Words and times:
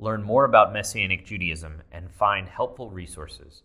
learn 0.00 0.22
more 0.22 0.44
about 0.44 0.72
Messianic 0.72 1.24
Judaism, 1.24 1.82
and 1.92 2.10
find 2.10 2.48
helpful 2.48 2.90
resources. 2.90 3.62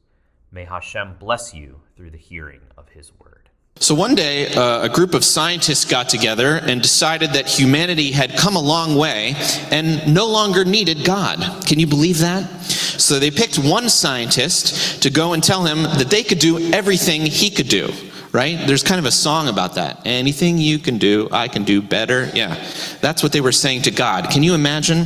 May 0.52 0.66
Hashem 0.66 1.16
bless 1.20 1.54
you 1.54 1.82
through 1.96 2.12
the 2.12 2.18
hearing 2.18 2.62
of 2.78 2.90
His 2.90 3.12
word. 3.18 3.50
So 3.78 3.94
one 3.94 4.16
day, 4.16 4.54
uh, 4.54 4.84
a 4.84 4.90
group 4.90 5.14
of 5.14 5.26
scientists 5.26 5.84
got 5.84 6.08
together 6.08 6.56
and 6.56 6.82
decided 6.82 7.34
that 7.34 7.48
humanity 7.48 8.12
had 8.12 8.38
come 8.38 8.56
a 8.56 8.62
long 8.62 8.96
way 8.96 9.36
and 9.70 10.14
no 10.14 10.28
longer 10.28 10.64
needed 10.64 11.04
God. 11.04 11.66
Can 11.66 11.80
you 11.80 11.88
believe 11.88 12.20
that? 12.20 12.50
So 12.62 13.20
they 13.20 13.32
picked 13.32 13.60
one 13.60 13.90
scientist 13.90 15.04
to 15.04 15.10
go 15.10 15.34
and 15.34 15.44
tell 15.44 15.66
him 15.66 15.84
that 15.84 16.10
they 16.10 16.24
could 16.24 16.40
do 16.40 16.72
everything 16.72 17.24
he 17.24 17.50
could 17.50 17.68
do 17.68 17.92
right? 18.36 18.68
There's 18.68 18.84
kind 18.84 19.00
of 19.00 19.06
a 19.06 19.12
song 19.12 19.48
about 19.48 19.76
that. 19.76 20.02
Anything 20.04 20.58
you 20.58 20.78
can 20.78 20.98
do, 20.98 21.30
I 21.32 21.48
can 21.48 21.64
do 21.64 21.82
better. 21.82 22.30
Yeah, 22.34 22.56
that's 23.00 23.24
what 23.24 23.32
they 23.32 23.40
were 23.40 23.54
saying 23.54 23.84
to 23.84 23.92
God. 23.92 24.30
Can 24.30 24.44
you 24.44 24.54
imagine? 24.54 25.06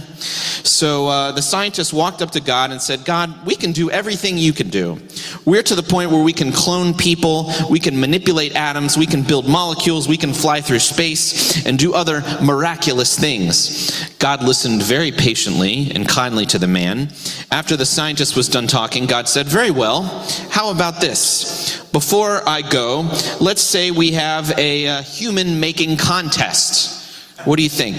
So 0.66 1.08
uh, 1.08 1.32
the 1.32 1.42
scientists 1.42 1.94
walked 1.94 2.24
up 2.24 2.32
to 2.32 2.42
God 2.42 2.72
and 2.72 2.82
said, 2.82 3.06
God, 3.06 3.46
we 3.46 3.56
can 3.56 3.72
do 3.72 3.92
everything 3.92 4.40
you 4.40 4.52
can 4.52 4.70
do. 4.70 4.98
We're 5.46 5.62
to 5.64 5.76
the 5.76 5.84
point 5.84 6.10
where 6.10 6.24
we 6.24 6.34
can 6.34 6.52
clone 6.52 6.96
people, 6.96 7.52
we 7.70 7.80
can 7.80 8.00
manipulate 8.00 8.56
atoms, 8.56 8.98
we 8.98 9.06
can 9.06 9.22
build 9.22 9.48
molecules, 9.48 10.08
we 10.08 10.18
can 10.18 10.34
fly 10.34 10.60
through 10.60 10.80
space 10.80 11.66
and 11.68 11.78
do 11.78 11.94
other 11.94 12.22
miraculous 12.42 13.18
things. 13.18 14.10
God 14.18 14.44
listened 14.44 14.82
very 14.82 15.12
patiently 15.12 15.92
and 15.92 16.10
kindly 16.10 16.48
to 16.48 16.58
the 16.58 16.68
man. 16.68 17.10
After 17.52 17.78
the 17.78 17.86
scientist 17.86 18.36
was 18.36 18.50
done 18.50 18.66
talking, 18.66 19.06
God 19.06 19.30
said, 19.30 19.46
Very 19.46 19.72
well, 19.72 20.04
how 20.50 20.72
about 20.72 21.00
this? 21.00 21.86
Before 21.92 22.48
I 22.48 22.62
go, 22.62 23.02
let's 23.40 23.62
say 23.62 23.90
we 23.90 24.12
have 24.12 24.58
a, 24.58 24.86
a 24.86 25.02
human 25.02 25.60
making 25.60 25.98
contest. 25.98 26.98
What 27.46 27.58
do 27.58 27.64
you 27.64 27.70
think? 27.70 27.98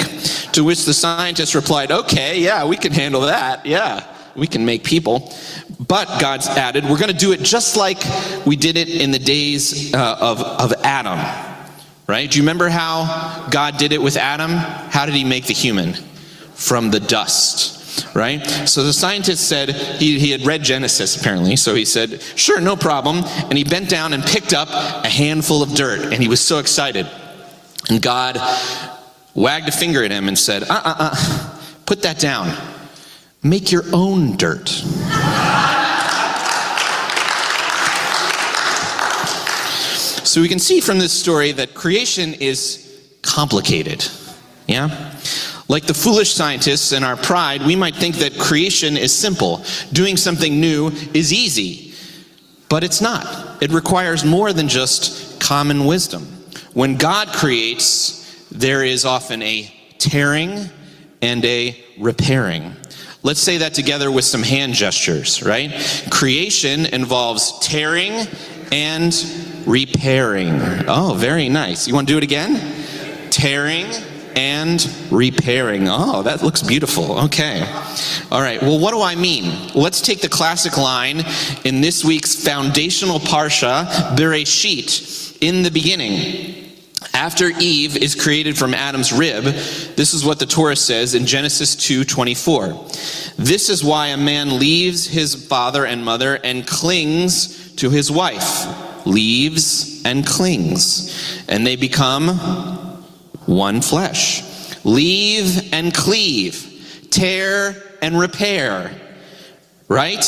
To 0.52 0.62
which 0.62 0.84
the 0.84 0.94
scientist 0.94 1.55
replied, 1.55 1.91
Okay, 1.91 2.41
yeah, 2.41 2.64
we 2.66 2.77
can 2.77 2.92
handle 2.92 3.22
that. 3.22 3.66
Yeah, 3.66 4.05
we 4.36 4.47
can 4.47 4.64
make 4.64 4.84
people. 4.84 5.34
But 5.88 6.20
God's 6.20 6.47
added, 6.47 6.84
we're 6.84 6.98
going 6.98 7.12
to 7.12 7.19
do 7.19 7.32
it 7.32 7.41
just 7.41 7.77
like 7.77 7.98
we 8.47 8.55
did 8.55 8.77
it 8.77 8.88
in 8.88 9.10
the 9.10 9.19
days 9.19 9.92
uh, 9.92 10.19
of, 10.20 10.41
of 10.41 10.72
Adam. 10.84 11.19
Right? 12.06 12.30
Do 12.30 12.38
you 12.38 12.42
remember 12.42 12.69
how 12.69 13.48
God 13.50 13.77
did 13.77 13.92
it 13.92 14.02
with 14.02 14.16
Adam? 14.16 14.50
How 14.50 15.06
did 15.06 15.14
he 15.14 15.25
make 15.25 15.47
the 15.47 15.54
human? 15.54 15.94
From 16.54 16.91
the 16.91 17.00
dust 17.00 17.80
right? 18.14 18.44
So 18.66 18.83
the 18.83 18.92
scientist 18.92 19.48
said, 19.48 19.70
he, 19.70 20.19
he 20.19 20.30
had 20.30 20.46
read 20.46 20.62
Genesis 20.62 21.16
apparently, 21.20 21.56
so 21.56 21.74
he 21.74 21.84
said, 21.84 22.22
sure, 22.36 22.60
no 22.60 22.77
problem. 22.77 23.24
And 23.24 23.56
he 23.56 23.64
bent 23.64 23.88
down 23.88 24.12
and 24.12 24.22
picked 24.22 24.52
up 24.52 24.69
a 24.70 25.08
handful 25.08 25.62
of 25.62 25.74
dirt, 25.74 26.12
and 26.12 26.22
he 26.22 26.28
was 26.28 26.41
so 26.41 26.58
excited. 26.58 27.06
And 27.88 28.00
God 28.00 28.38
wagged 29.34 29.69
a 29.69 29.72
finger 29.72 30.05
at 30.05 30.10
him 30.10 30.28
and 30.28 30.38
said, 30.38 30.62
uh 30.64 30.82
uh 30.84 30.94
uh, 30.98 31.60
put 31.86 32.02
that 32.02 32.19
down. 32.19 32.56
Make 33.42 33.72
your 33.72 33.84
own 33.92 34.36
dirt. 34.36 34.69
So 40.30 40.41
we 40.41 40.48
can 40.48 40.60
see 40.60 40.80
from 40.80 40.98
this 41.00 41.12
story 41.12 41.50
that 41.53 41.75
creation 41.75 42.34
is 42.34 42.86
complicated. 43.22 44.06
Yeah? 44.69 45.16
Like 45.70 45.86
the 45.86 45.94
foolish 45.94 46.34
scientists 46.34 46.91
in 46.91 47.04
our 47.04 47.16
pride, 47.16 47.62
we 47.62 47.76
might 47.76 47.94
think 47.94 48.16
that 48.16 48.36
creation 48.36 48.97
is 48.97 49.16
simple. 49.16 49.64
Doing 49.92 50.16
something 50.16 50.60
new 50.60 50.88
is 51.14 51.32
easy. 51.32 51.94
But 52.69 52.82
it's 52.82 53.00
not. 53.00 53.62
It 53.62 53.70
requires 53.70 54.25
more 54.25 54.53
than 54.53 54.66
just 54.66 55.41
common 55.41 55.84
wisdom. 55.84 56.22
When 56.75 56.97
God 56.97 57.28
creates, 57.28 58.48
there 58.50 58.82
is 58.82 59.04
often 59.04 59.42
a 59.42 59.72
tearing 59.98 60.70
and 61.22 61.44
a 61.44 61.80
repairing. 62.00 62.75
Let's 63.22 63.41
say 63.41 63.59
that 63.59 63.72
together 63.72 64.10
with 64.10 64.25
some 64.25 64.42
hand 64.42 64.75
gestures, 64.75 65.41
right? 65.41 65.70
Creation 66.10 66.86
involves 66.86 67.56
tearing 67.60 68.26
and 68.72 69.14
repairing. 69.66 70.60
Oh, 70.88 71.14
very 71.16 71.48
nice. 71.48 71.86
You 71.86 71.94
want 71.94 72.09
to 72.09 72.14
do 72.14 72.19
it 72.19 72.25
again? 72.25 73.30
Tearing 73.30 73.86
and 74.36 74.88
repairing. 75.10 75.88
Oh, 75.88 76.22
that 76.22 76.42
looks 76.42 76.62
beautiful. 76.62 77.18
Okay. 77.24 77.60
All 78.30 78.41
right. 78.41 78.60
Well, 78.62 78.78
what 78.78 78.92
do 78.92 79.02
I 79.02 79.14
mean? 79.14 79.70
Let's 79.74 80.00
take 80.00 80.20
the 80.20 80.28
classic 80.28 80.76
line 80.76 81.22
in 81.64 81.80
this 81.80 82.04
week's 82.04 82.34
foundational 82.34 83.18
parsha, 83.18 83.86
Bereshit, 84.16 85.38
in 85.41 85.62
the 85.62 85.70
beginning. 85.70 86.66
After 87.14 87.50
Eve 87.58 87.96
is 87.96 88.14
created 88.14 88.56
from 88.56 88.72
Adam's 88.74 89.12
rib, 89.12 89.44
this 89.44 90.14
is 90.14 90.24
what 90.24 90.38
the 90.38 90.47
Torah 90.47 90.76
says 90.76 91.14
in 91.14 91.26
Genesis 91.26 91.74
2:24. 91.74 92.74
This 93.36 93.68
is 93.68 93.82
why 93.82 94.08
a 94.08 94.16
man 94.16 94.58
leaves 94.58 95.06
his 95.06 95.34
father 95.34 95.84
and 95.84 96.04
mother 96.04 96.36
and 96.36 96.66
clings 96.66 97.72
to 97.76 97.91
his 97.91 98.10
wife. 98.10 98.66
Leaves 99.06 100.02
and 100.04 100.26
clings, 100.26 101.42
and 101.48 101.66
they 101.66 101.74
become 101.74 102.78
one 103.50 103.83
flesh. 103.83 104.43
Leave 104.84 105.75
and 105.75 105.93
cleave, 105.93 107.09
tear 107.11 107.75
and 108.00 108.19
repair. 108.19 108.93
Right? 109.88 110.25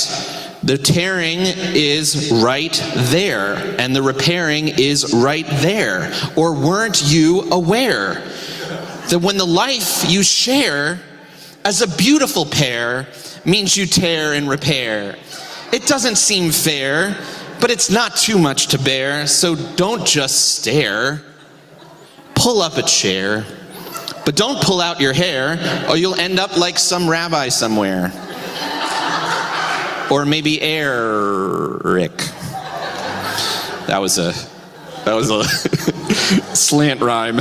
The 0.64 0.76
tearing 0.76 1.38
is 1.40 2.30
right 2.32 2.74
there, 2.96 3.54
and 3.80 3.94
the 3.94 4.02
repairing 4.02 4.68
is 4.68 5.14
right 5.14 5.46
there. 5.46 6.12
Or 6.36 6.54
weren't 6.54 7.02
you 7.06 7.48
aware 7.52 8.14
that 9.08 9.20
when 9.22 9.38
the 9.38 9.46
life 9.46 10.04
you 10.08 10.22
share 10.22 11.00
as 11.64 11.80
a 11.80 11.96
beautiful 11.96 12.44
pair 12.44 13.06
means 13.44 13.76
you 13.76 13.86
tear 13.86 14.34
and 14.34 14.48
repair? 14.48 15.16
It 15.72 15.86
doesn't 15.86 16.16
seem 16.16 16.50
fair, 16.50 17.16
but 17.60 17.70
it's 17.70 17.90
not 17.90 18.16
too 18.16 18.38
much 18.38 18.66
to 18.68 18.78
bear, 18.78 19.26
so 19.28 19.54
don't 19.76 20.04
just 20.04 20.56
stare 20.56 21.22
pull 22.42 22.60
up 22.60 22.76
a 22.76 22.82
chair, 22.82 23.44
but 24.24 24.34
don't 24.34 24.60
pull 24.64 24.80
out 24.80 25.00
your 25.00 25.12
hair, 25.12 25.86
or 25.88 25.96
you'll 25.96 26.18
end 26.18 26.40
up 26.40 26.56
like 26.56 26.76
some 26.76 27.08
rabbi 27.08 27.48
somewhere. 27.48 28.10
or 30.10 30.26
maybe 30.26 30.60
Eric. 30.60 32.16
That 33.86 33.98
was 34.00 34.18
a 34.18 34.32
that 35.04 35.14
was 35.14 35.30
a 35.30 35.44
slant 36.54 37.00
rhyme. 37.00 37.38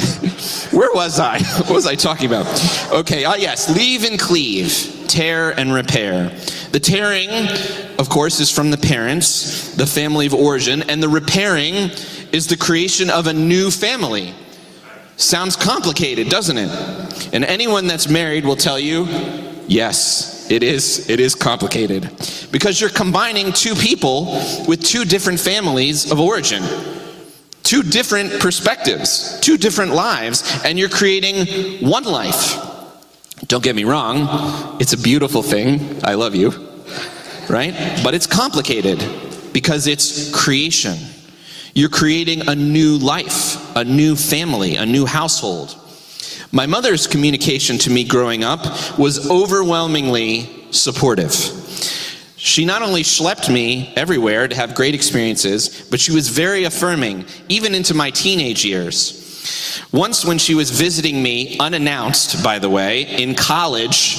Where 0.72 0.94
was 0.94 1.19
I? 1.19 1.40
What 1.61 1.72
was 1.72 1.88
I 1.88 1.95
talking 1.95 2.28
about? 2.28 2.45
Okay, 2.91 3.25
ah, 3.25 3.31
uh, 3.31 3.35
yes, 3.38 3.75
leave 3.75 4.03
and 4.03 4.19
cleave, 4.19 5.06
tear 5.07 5.50
and 5.59 5.73
repair. 5.73 6.29
The 6.72 6.79
tearing, 6.79 7.29
of 7.97 8.07
course, 8.07 8.40
is 8.40 8.51
from 8.51 8.69
the 8.69 8.78
parents, 8.78 9.73
the 9.75 9.88
family 9.88 10.28
of 10.28 10.34
origin, 10.35 10.84
and 10.84 11.01
the 11.01 11.09
repairing 11.09 11.90
is 12.31 12.47
the 12.47 12.57
creation 12.57 13.09
of 13.09 13.25
a 13.25 13.34
new 13.34 13.72
family. 13.72 14.35
Sounds 15.22 15.56
complicated, 15.56 16.30
doesn't 16.30 16.58
it? 16.58 17.34
And 17.34 17.46
anyone 17.46 17.86
that's 17.86 18.09
married 18.09 18.44
will 18.44 18.56
tell 18.56 18.80
you, 18.80 19.06
yes, 19.68 20.50
it 20.50 20.64
is 20.64 21.09
it 21.09 21.20
is 21.20 21.36
complicated. 21.36 22.09
Because 22.52 22.82
you're 22.82 22.90
combining 22.90 23.53
two 23.53 23.76
people 23.76 24.26
with 24.68 24.84
two 24.84 25.06
different 25.06 25.40
families 25.40 26.12
of 26.12 26.20
origin. 26.20 26.64
Two 27.62 27.84
different 27.84 28.40
perspectives, 28.40 29.40
two 29.41 29.58
different 29.58 29.94
lives, 29.94 30.44
and 30.66 30.79
you're 30.79 30.90
creating 30.90 31.88
one 31.88 32.03
life. 32.03 32.58
Don't 33.47 33.64
get 33.64 33.76
me 33.76 33.84
wrong, 33.84 34.78
it's 34.82 34.94
a 34.94 34.97
beautiful 34.97 35.44
thing. 35.44 36.03
I 36.03 36.16
love 36.16 36.35
you. 36.35 36.52
Right? 37.47 38.02
But 38.03 38.16
it's 38.16 38.28
complicated 38.28 39.03
because 39.53 39.85
it's 39.85 40.32
creation. 40.32 40.97
You're 41.74 41.90
creating 41.90 42.47
a 42.50 42.56
new 42.56 42.97
life, 42.97 43.56
a 43.76 43.84
new 43.84 44.16
family, 44.16 44.76
a 44.76 44.85
new 44.85 45.06
household. 45.06 45.78
My 46.52 46.66
mother's 46.66 47.08
communication 47.08 47.78
to 47.79 47.90
me 47.90 48.03
growing 48.03 48.44
up 48.44 49.00
was 49.00 49.29
overwhelmingly 49.29 50.68
supportive. 50.72 51.34
She 52.35 52.66
not 52.66 52.82
only 52.82 53.03
schlepped 53.03 53.53
me 53.53 53.94
everywhere 53.96 54.47
to 54.47 54.56
have 54.56 54.73
great 54.73 54.96
experiences, 54.96 55.88
but 55.90 56.00
she 56.00 56.12
was 56.12 56.28
very 56.28 56.64
affirming, 56.64 57.26
even 57.50 57.76
into 57.76 57.94
my 57.94 58.09
teenage 58.09 58.66
years. 58.66 59.82
Once, 59.91 60.26
when 60.26 60.38
she 60.38 60.56
was 60.56 60.72
visiting 60.72 61.22
me, 61.22 61.58
unannounced, 61.59 62.44
by 62.44 62.59
the 62.59 62.70
way, 62.70 63.03
in 63.22 63.35
college, 63.35 64.17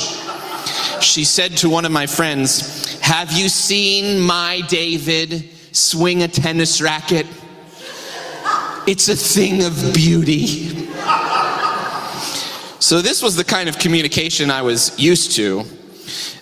she 1.00 1.24
said 1.24 1.56
to 1.58 1.68
one 1.68 1.84
of 1.84 1.92
my 1.92 2.06
friends, 2.06 2.98
Have 3.00 3.32
you 3.32 3.48
seen 3.48 4.20
my 4.20 4.60
David 4.68 5.50
swing 5.72 6.22
a 6.22 6.28
tennis 6.28 6.80
racket? 6.80 7.26
It's 8.86 9.08
a 9.08 9.16
thing 9.16 9.64
of 9.64 9.94
beauty. 9.94 10.88
So, 12.80 13.00
this 13.00 13.22
was 13.22 13.36
the 13.36 13.44
kind 13.44 13.68
of 13.68 13.78
communication 13.78 14.50
I 14.50 14.62
was 14.62 14.98
used 14.98 15.36
to. 15.36 15.64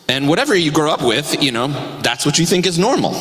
And 0.09 0.27
whatever 0.27 0.57
you 0.57 0.73
grow 0.73 0.91
up 0.91 1.03
with, 1.03 1.43
you 1.43 1.53
know, 1.53 1.69
that's 2.01 2.25
what 2.25 2.39
you 2.39 2.47
think 2.47 2.67
is 2.67 2.79
normal. 2.79 3.13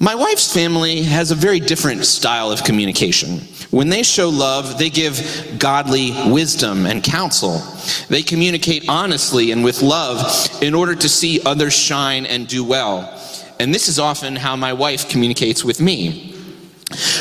My 0.00 0.14
wife's 0.14 0.52
family 0.52 1.02
has 1.02 1.30
a 1.30 1.34
very 1.34 1.60
different 1.60 2.06
style 2.06 2.50
of 2.50 2.64
communication. 2.64 3.40
When 3.70 3.90
they 3.90 4.02
show 4.02 4.30
love, 4.30 4.78
they 4.78 4.88
give 4.88 5.56
godly 5.58 6.12
wisdom 6.32 6.86
and 6.86 7.04
counsel. 7.04 7.62
They 8.08 8.22
communicate 8.22 8.88
honestly 8.88 9.52
and 9.52 9.62
with 9.62 9.82
love 9.82 10.48
in 10.62 10.74
order 10.74 10.94
to 10.94 11.08
see 11.08 11.42
others 11.44 11.76
shine 11.76 12.24
and 12.24 12.48
do 12.48 12.64
well. 12.64 13.14
And 13.60 13.74
this 13.74 13.88
is 13.88 13.98
often 13.98 14.36
how 14.36 14.56
my 14.56 14.72
wife 14.72 15.08
communicates 15.10 15.64
with 15.64 15.80
me. 15.80 16.37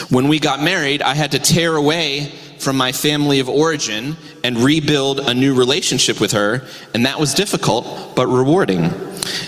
When 0.09 0.27
we 0.27 0.39
got 0.39 0.61
married, 0.61 1.01
I 1.01 1.13
had 1.13 1.31
to 1.31 1.39
tear 1.39 1.75
away 1.75 2.31
from 2.59 2.77
my 2.77 2.91
family 2.91 3.39
of 3.39 3.49
origin 3.49 4.17
and 4.43 4.57
rebuild 4.57 5.19
a 5.19 5.33
new 5.33 5.53
relationship 5.53 6.19
with 6.19 6.31
her, 6.31 6.65
and 6.93 7.05
that 7.05 7.19
was 7.19 7.33
difficult 7.33 8.15
but 8.15 8.27
rewarding. 8.27 8.85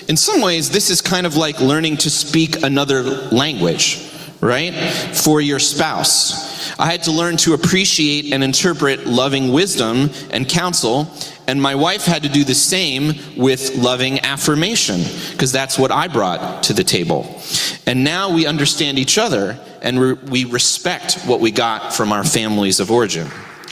In 0.07 0.17
some 0.17 0.41
ways, 0.41 0.69
this 0.69 0.89
is 0.89 1.01
kind 1.01 1.25
of 1.25 1.35
like 1.35 1.59
learning 1.59 1.97
to 1.97 2.09
speak 2.09 2.63
another 2.63 3.03
language, 3.03 4.11
right? 4.41 4.73
For 5.15 5.41
your 5.41 5.59
spouse. 5.59 6.77
I 6.79 6.85
had 6.85 7.03
to 7.03 7.11
learn 7.11 7.37
to 7.37 7.53
appreciate 7.53 8.31
and 8.33 8.43
interpret 8.43 9.05
loving 9.05 9.51
wisdom 9.51 10.09
and 10.31 10.47
counsel, 10.47 11.11
and 11.47 11.61
my 11.61 11.75
wife 11.75 12.05
had 12.05 12.23
to 12.23 12.29
do 12.29 12.43
the 12.43 12.55
same 12.55 13.13
with 13.35 13.75
loving 13.75 14.19
affirmation, 14.21 15.01
because 15.31 15.51
that's 15.51 15.77
what 15.77 15.91
I 15.91 16.07
brought 16.07 16.63
to 16.63 16.73
the 16.73 16.83
table. 16.83 17.41
And 17.85 18.03
now 18.03 18.33
we 18.33 18.45
understand 18.45 18.99
each 18.99 19.17
other 19.17 19.59
and 19.81 19.99
re- 19.99 20.13
we 20.13 20.45
respect 20.45 21.15
what 21.25 21.39
we 21.39 21.51
got 21.51 21.93
from 21.93 22.11
our 22.11 22.23
families 22.23 22.79
of 22.79 22.91
origin, 22.91 23.27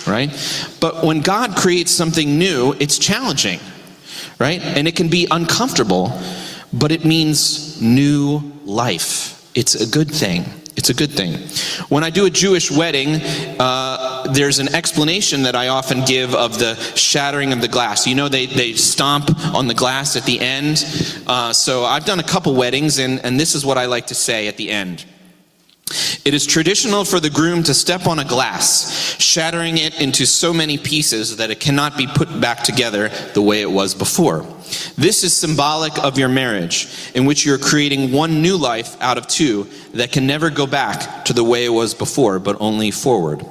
right? 0.08 0.30
But 0.81 1.04
when 1.04 1.22
God 1.22 1.56
creates 1.56 1.92
something 1.92 2.38
new, 2.38 2.74
it's 2.80 2.98
challenging, 2.98 3.60
right? 4.40 4.62
And 4.62 4.88
it 4.88 4.96
can 4.96 5.10
be 5.10 5.28
uncomfortable, 5.30 6.19
but 6.74 6.92
it 6.92 7.06
means 7.06 7.81
new 7.81 8.42
life. 8.66 9.27
It's 9.57 9.74
a 9.74 9.88
good 9.88 10.12
thing. 10.12 10.45
It's 10.75 10.92
a 10.92 10.94
good 10.94 11.09
thing. 11.09 11.33
When 11.89 12.04
I 12.04 12.12
do 12.12 12.27
a 12.27 12.30
Jewish 12.30 12.69
wedding, 12.69 13.19
uh, 13.59 14.31
there's 14.31 14.59
an 14.59 14.75
explanation 14.75 15.42
that 15.42 15.56
I 15.56 15.69
often 15.69 16.06
give 16.06 16.36
of 16.36 16.59
the 16.59 16.75
shattering 16.95 17.51
of 17.51 17.62
the 17.62 17.68
glass. 17.68 18.06
You 18.06 18.13
know, 18.13 18.30
they, 18.30 18.45
they 18.45 18.74
stomp 18.74 19.31
on 19.56 19.65
the 19.65 19.74
glass 19.74 20.15
at 20.15 20.25
the 20.25 20.39
end. 20.39 20.86
Uh, 21.25 21.54
so 21.54 21.86
I've 21.86 22.06
done 22.06 22.19
a 22.19 22.24
couple 22.24 22.54
weddings, 22.54 23.00
and, 23.00 23.19
and 23.25 23.39
this 23.39 23.56
is 23.56 23.65
what 23.65 23.80
I 23.80 23.88
like 23.88 24.06
to 24.07 24.15
say 24.15 24.48
at 24.48 24.57
the 24.57 24.69
end. 24.69 25.06
It 26.25 26.34
is 26.34 26.45
traditional 26.45 27.06
for 27.06 27.22
the 27.22 27.30
groom 27.30 27.63
to 27.63 27.74
step 27.74 28.07
on 28.07 28.19
a 28.19 28.25
glass, 28.25 29.16
shattering 29.22 29.78
it 29.78 30.01
into 30.01 30.25
so 30.25 30.54
many 30.54 30.78
pieces 30.78 31.38
that 31.38 31.51
it 31.51 31.62
cannot 31.62 31.98
be 31.98 32.07
put 32.07 32.42
back 32.42 32.63
together 32.63 33.07
the 33.34 33.42
way 33.42 33.62
it 33.62 33.72
was 33.72 33.95
before. 33.95 34.45
This 34.98 35.24
is 35.24 35.34
symbolic 35.34 35.98
of 36.04 36.19
your 36.19 36.28
marriage, 36.28 36.89
in 37.16 37.25
which 37.25 37.45
you're 37.45 37.57
creating 37.57 38.12
one 38.12 38.42
new 38.42 38.57
life 38.57 39.01
out 39.01 39.18
of 39.18 39.28
two 39.28 39.68
that 39.94 40.12
can 40.12 40.28
never 40.28 40.50
go 40.50 40.68
back 40.68 41.24
to 41.25 41.34
the 41.34 41.44
way 41.44 41.63
it 41.63 41.69
was 41.69 41.94
before, 41.94 42.40
but 42.40 42.57
only 42.60 42.92
forward. 42.92 43.45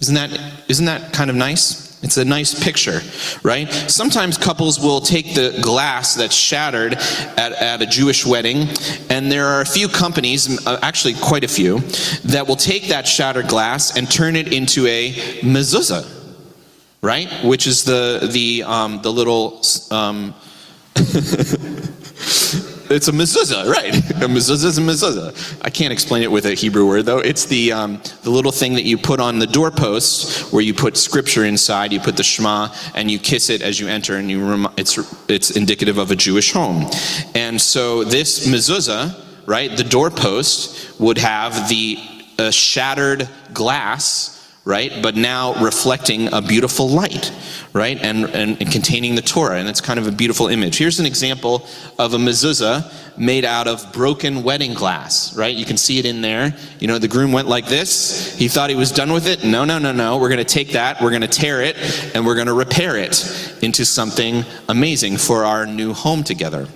Isn't 0.00 0.16
that, 0.16 0.38
isn't 0.68 0.86
that 0.86 1.12
kind 1.12 1.30
of 1.30 1.36
nice? 1.36 1.85
It's 2.06 2.18
a 2.18 2.24
nice 2.24 2.54
picture, 2.54 3.00
right? 3.42 3.68
Sometimes 3.90 4.38
couples 4.38 4.78
will 4.78 5.00
take 5.00 5.34
the 5.34 5.58
glass 5.60 6.14
that's 6.14 6.36
shattered 6.36 6.92
at, 6.94 7.50
at 7.50 7.82
a 7.82 7.86
Jewish 7.86 8.24
wedding, 8.24 8.68
and 9.10 9.32
there 9.32 9.46
are 9.46 9.60
a 9.60 9.66
few 9.66 9.88
companies, 9.88 10.64
uh, 10.68 10.78
actually 10.82 11.14
quite 11.14 11.42
a 11.42 11.48
few, 11.48 11.80
that 12.26 12.46
will 12.46 12.54
take 12.54 12.86
that 12.90 13.08
shattered 13.08 13.48
glass 13.48 13.96
and 13.96 14.08
turn 14.08 14.36
it 14.36 14.52
into 14.52 14.86
a 14.86 15.14
mezuzah, 15.42 16.08
right? 17.02 17.28
Which 17.44 17.66
is 17.66 17.82
the 17.82 18.28
the 18.32 18.62
um, 18.62 19.02
the 19.02 19.10
little. 19.10 19.60
Um, 19.90 20.32
it's 22.90 23.08
a 23.08 23.12
mezuzah, 23.12 23.68
right? 23.68 23.94
A 24.16 24.28
mezuzah 24.28 24.64
is 24.64 24.78
a 24.78 24.80
mezuzah. 24.80 25.60
I 25.62 25.70
can't 25.70 25.92
explain 25.92 26.22
it 26.22 26.30
with 26.30 26.46
a 26.46 26.54
Hebrew 26.54 26.86
word 26.86 27.04
though. 27.04 27.18
It's 27.18 27.44
the 27.44 27.72
um, 27.72 28.00
the 28.22 28.30
little 28.30 28.52
thing 28.52 28.74
that 28.74 28.84
you 28.84 28.96
put 28.96 29.20
on 29.20 29.38
the 29.38 29.46
doorpost 29.46 30.52
where 30.52 30.62
you 30.62 30.74
put 30.74 30.96
scripture 30.96 31.44
inside. 31.44 31.92
You 31.92 32.00
put 32.00 32.16
the 32.16 32.22
Shema 32.22 32.68
and 32.94 33.10
you 33.10 33.18
kiss 33.18 33.50
it 33.50 33.62
as 33.62 33.78
you 33.78 33.88
enter, 33.88 34.16
and 34.16 34.30
you 34.30 34.44
rem- 34.48 34.72
it's 34.76 34.98
it's 35.28 35.50
indicative 35.50 35.98
of 35.98 36.10
a 36.10 36.16
Jewish 36.16 36.52
home. 36.52 36.86
And 37.34 37.60
so 37.60 38.04
this 38.04 38.46
mezuzah, 38.48 39.14
right, 39.46 39.76
the 39.76 39.84
doorpost 39.84 40.98
would 40.98 41.18
have 41.18 41.68
the 41.68 41.98
uh, 42.38 42.50
shattered 42.50 43.28
glass 43.52 44.35
right? 44.66 44.92
But 45.00 45.14
now 45.14 45.54
reflecting 45.62 46.30
a 46.32 46.42
beautiful 46.42 46.88
light, 46.88 47.32
right? 47.72 47.96
And, 48.02 48.24
and, 48.24 48.60
and, 48.60 48.70
containing 48.72 49.14
the 49.14 49.22
Torah. 49.22 49.58
And 49.58 49.68
it's 49.68 49.80
kind 49.80 49.96
of 49.96 50.08
a 50.08 50.12
beautiful 50.12 50.48
image. 50.48 50.76
Here's 50.76 50.98
an 50.98 51.06
example 51.06 51.68
of 52.00 52.14
a 52.14 52.18
mezuzah 52.18 52.92
made 53.16 53.44
out 53.44 53.68
of 53.68 53.92
broken 53.92 54.42
wedding 54.42 54.74
glass, 54.74 55.36
right? 55.36 55.54
You 55.54 55.64
can 55.64 55.76
see 55.76 56.00
it 56.00 56.04
in 56.04 56.20
there. 56.20 56.52
You 56.80 56.88
know, 56.88 56.98
the 56.98 57.06
groom 57.06 57.30
went 57.30 57.46
like 57.46 57.66
this. 57.66 58.36
He 58.36 58.48
thought 58.48 58.68
he 58.68 58.74
was 58.76 58.90
done 58.90 59.12
with 59.12 59.28
it. 59.28 59.44
No, 59.44 59.64
no, 59.64 59.78
no, 59.78 59.92
no. 59.92 60.18
We're 60.18 60.30
going 60.30 60.38
to 60.38 60.44
take 60.44 60.72
that, 60.72 61.00
we're 61.00 61.10
going 61.10 61.22
to 61.22 61.28
tear 61.28 61.62
it, 61.62 61.76
and 62.14 62.26
we're 62.26 62.34
going 62.34 62.48
to 62.48 62.52
repair 62.52 62.96
it 62.96 63.54
into 63.62 63.84
something 63.84 64.44
amazing 64.68 65.16
for 65.16 65.44
our 65.44 65.64
new 65.64 65.92
home 65.92 66.24
together. 66.24 66.66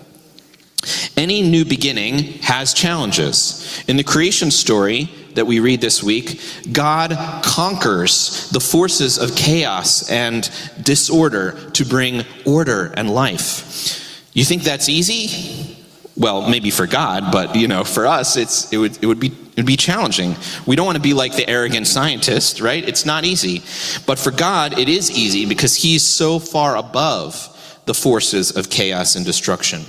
Any 1.16 1.42
new 1.42 1.64
beginning 1.64 2.40
has 2.42 2.72
challenges. 2.72 3.82
In 3.86 3.96
the 3.96 4.04
creation 4.04 4.50
story, 4.50 5.10
that 5.34 5.46
we 5.46 5.60
read 5.60 5.80
this 5.80 6.02
week, 6.02 6.40
God 6.72 7.16
conquers 7.42 8.50
the 8.50 8.60
forces 8.60 9.18
of 9.18 9.34
chaos 9.36 10.10
and 10.10 10.50
disorder 10.82 11.70
to 11.70 11.84
bring 11.84 12.24
order 12.44 12.92
and 12.96 13.10
life. 13.10 14.28
You 14.32 14.44
think 14.44 14.62
that's 14.62 14.88
easy? 14.88 15.76
Well, 16.16 16.48
maybe 16.48 16.70
for 16.70 16.86
God, 16.86 17.32
but 17.32 17.56
you 17.56 17.68
know, 17.68 17.84
for 17.84 18.06
us, 18.06 18.36
it's 18.36 18.72
it 18.72 18.76
would 18.76 19.02
it 19.02 19.06
would 19.06 19.20
be 19.20 19.28
it 19.28 19.56
would 19.56 19.66
be 19.66 19.76
challenging. 19.76 20.36
We 20.66 20.76
don't 20.76 20.86
want 20.86 20.96
to 20.96 21.02
be 21.02 21.14
like 21.14 21.34
the 21.34 21.48
arrogant 21.48 21.86
scientist, 21.86 22.60
right? 22.60 22.86
It's 22.86 23.06
not 23.06 23.24
easy. 23.24 23.62
But 24.06 24.18
for 24.18 24.30
God, 24.30 24.78
it 24.78 24.88
is 24.88 25.10
easy 25.10 25.46
because 25.46 25.76
He's 25.76 26.02
so 26.02 26.38
far 26.38 26.76
above 26.76 27.46
the 27.86 27.94
forces 27.94 28.54
of 28.56 28.68
chaos 28.68 29.16
and 29.16 29.24
destruction. 29.24 29.84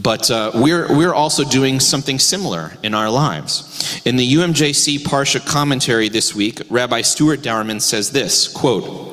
But 0.00 0.30
uh, 0.30 0.52
we're, 0.54 0.96
we're 0.96 1.14
also 1.14 1.44
doing 1.44 1.80
something 1.80 2.18
similar 2.18 2.72
in 2.82 2.94
our 2.94 3.10
lives. 3.10 4.00
In 4.04 4.16
the 4.16 4.34
UMJC 4.34 4.98
Parsha 4.98 5.44
commentary 5.44 6.08
this 6.08 6.34
week, 6.34 6.60
Rabbi 6.70 7.02
Stuart 7.02 7.40
Dauermann 7.40 7.80
says 7.80 8.10
this 8.12 8.46
quote, 8.46 9.07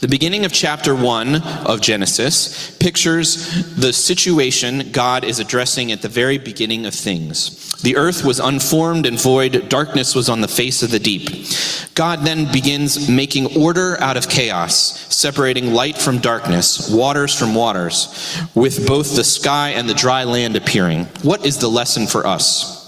the 0.00 0.08
beginning 0.08 0.44
of 0.44 0.52
chapter 0.52 0.94
1 0.94 1.42
of 1.66 1.80
Genesis 1.80 2.76
pictures 2.78 3.74
the 3.76 3.92
situation 3.92 4.92
God 4.92 5.24
is 5.24 5.38
addressing 5.38 5.92
at 5.92 6.02
the 6.02 6.08
very 6.08 6.38
beginning 6.38 6.86
of 6.86 6.94
things. 6.94 7.70
The 7.82 7.96
earth 7.96 8.24
was 8.24 8.40
unformed 8.40 9.06
and 9.06 9.20
void, 9.20 9.68
darkness 9.68 10.14
was 10.14 10.28
on 10.28 10.40
the 10.40 10.48
face 10.48 10.82
of 10.82 10.90
the 10.90 10.98
deep. 10.98 11.46
God 11.94 12.20
then 12.20 12.50
begins 12.52 13.08
making 13.08 13.56
order 13.56 14.00
out 14.00 14.16
of 14.16 14.28
chaos, 14.28 14.74
separating 15.14 15.72
light 15.72 15.96
from 15.96 16.18
darkness, 16.18 16.90
waters 16.90 17.38
from 17.38 17.54
waters, 17.54 18.38
with 18.54 18.86
both 18.86 19.16
the 19.16 19.24
sky 19.24 19.70
and 19.70 19.88
the 19.88 19.94
dry 19.94 20.24
land 20.24 20.56
appearing. 20.56 21.06
What 21.22 21.44
is 21.44 21.58
the 21.58 21.68
lesson 21.68 22.06
for 22.06 22.26
us? 22.26 22.78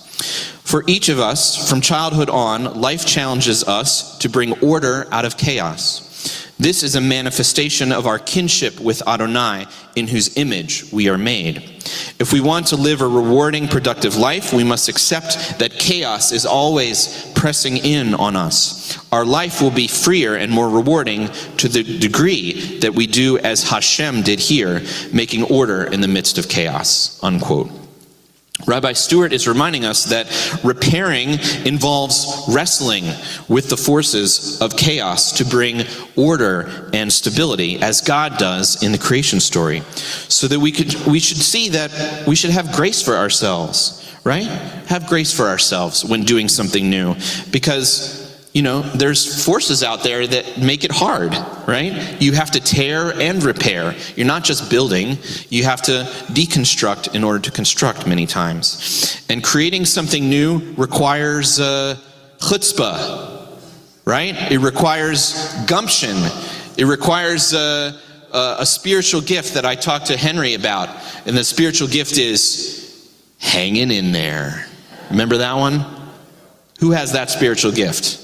For 0.64 0.84
each 0.86 1.08
of 1.10 1.18
us, 1.18 1.68
from 1.68 1.80
childhood 1.80 2.30
on, 2.30 2.80
life 2.80 3.04
challenges 3.04 3.64
us 3.64 4.16
to 4.18 4.30
bring 4.30 4.58
order 4.60 5.06
out 5.10 5.26
of 5.26 5.36
chaos. 5.36 6.41
This 6.58 6.82
is 6.82 6.94
a 6.94 7.00
manifestation 7.00 7.90
of 7.90 8.06
our 8.06 8.18
kinship 8.18 8.78
with 8.78 9.06
Adonai, 9.06 9.66
in 9.96 10.06
whose 10.06 10.36
image 10.36 10.92
we 10.92 11.08
are 11.08 11.18
made. 11.18 11.58
If 12.18 12.32
we 12.32 12.40
want 12.40 12.68
to 12.68 12.76
live 12.76 13.00
a 13.00 13.06
rewarding, 13.06 13.68
productive 13.68 14.16
life, 14.16 14.52
we 14.52 14.62
must 14.62 14.88
accept 14.88 15.58
that 15.58 15.72
chaos 15.72 16.30
is 16.30 16.46
always 16.46 17.32
pressing 17.34 17.78
in 17.78 18.14
on 18.14 18.36
us. 18.36 18.96
Our 19.10 19.24
life 19.24 19.60
will 19.60 19.72
be 19.72 19.88
freer 19.88 20.36
and 20.36 20.52
more 20.52 20.68
rewarding 20.68 21.28
to 21.56 21.68
the 21.68 21.82
degree 21.98 22.78
that 22.78 22.94
we 22.94 23.06
do 23.06 23.38
as 23.38 23.68
Hashem 23.68 24.22
did 24.22 24.38
here, 24.38 24.82
making 25.12 25.42
order 25.44 25.84
in 25.84 26.00
the 26.00 26.08
midst 26.08 26.38
of 26.38 26.48
chaos. 26.48 27.18
Unquote. 27.22 27.81
Rabbi 28.66 28.92
Stuart 28.92 29.32
is 29.32 29.48
reminding 29.48 29.84
us 29.84 30.04
that 30.04 30.26
repairing 30.62 31.30
involves 31.66 32.44
wrestling 32.48 33.04
with 33.48 33.68
the 33.68 33.76
forces 33.76 34.60
of 34.60 34.76
chaos 34.76 35.32
to 35.38 35.44
bring 35.44 35.84
order 36.16 36.90
and 36.92 37.12
stability, 37.12 37.80
as 37.82 38.00
God 38.00 38.38
does 38.38 38.82
in 38.82 38.92
the 38.92 38.98
creation 38.98 39.40
story. 39.40 39.82
So 40.28 40.46
that 40.48 40.60
we 40.60 40.70
could 40.72 40.94
we 41.06 41.18
should 41.18 41.38
see 41.38 41.70
that 41.70 42.26
we 42.26 42.36
should 42.36 42.50
have 42.50 42.72
grace 42.72 43.02
for 43.02 43.16
ourselves, 43.16 43.98
right? 44.24 44.46
Have 44.86 45.06
grace 45.08 45.32
for 45.32 45.48
ourselves 45.48 46.04
when 46.04 46.22
doing 46.22 46.48
something 46.48 46.88
new. 46.88 47.16
Because 47.50 48.21
you 48.52 48.60
know, 48.60 48.82
there's 48.82 49.44
forces 49.44 49.82
out 49.82 50.02
there 50.02 50.26
that 50.26 50.58
make 50.58 50.84
it 50.84 50.92
hard, 50.92 51.32
right? 51.66 52.20
You 52.20 52.32
have 52.32 52.50
to 52.50 52.60
tear 52.60 53.12
and 53.18 53.42
repair. 53.42 53.94
You're 54.14 54.26
not 54.26 54.44
just 54.44 54.70
building, 54.70 55.16
you 55.48 55.64
have 55.64 55.80
to 55.82 56.04
deconstruct 56.32 57.14
in 57.14 57.24
order 57.24 57.38
to 57.38 57.50
construct 57.50 58.06
many 58.06 58.26
times. 58.26 59.24
And 59.30 59.42
creating 59.42 59.86
something 59.86 60.28
new 60.28 60.74
requires 60.76 61.60
uh, 61.60 61.96
chutzpah, 62.38 63.58
right? 64.04 64.52
It 64.52 64.58
requires 64.58 65.54
gumption. 65.64 66.16
It 66.76 66.84
requires 66.84 67.54
uh, 67.54 67.98
uh, 68.32 68.56
a 68.58 68.66
spiritual 68.66 69.22
gift 69.22 69.54
that 69.54 69.64
I 69.64 69.76
talked 69.76 70.06
to 70.06 70.16
Henry 70.18 70.52
about. 70.52 70.90
And 71.24 71.34
the 71.34 71.44
spiritual 71.44 71.88
gift 71.88 72.18
is 72.18 73.10
hanging 73.38 73.90
in 73.90 74.12
there. 74.12 74.66
Remember 75.08 75.38
that 75.38 75.56
one? 75.56 75.86
Who 76.80 76.90
has 76.90 77.12
that 77.12 77.30
spiritual 77.30 77.72
gift? 77.72 78.21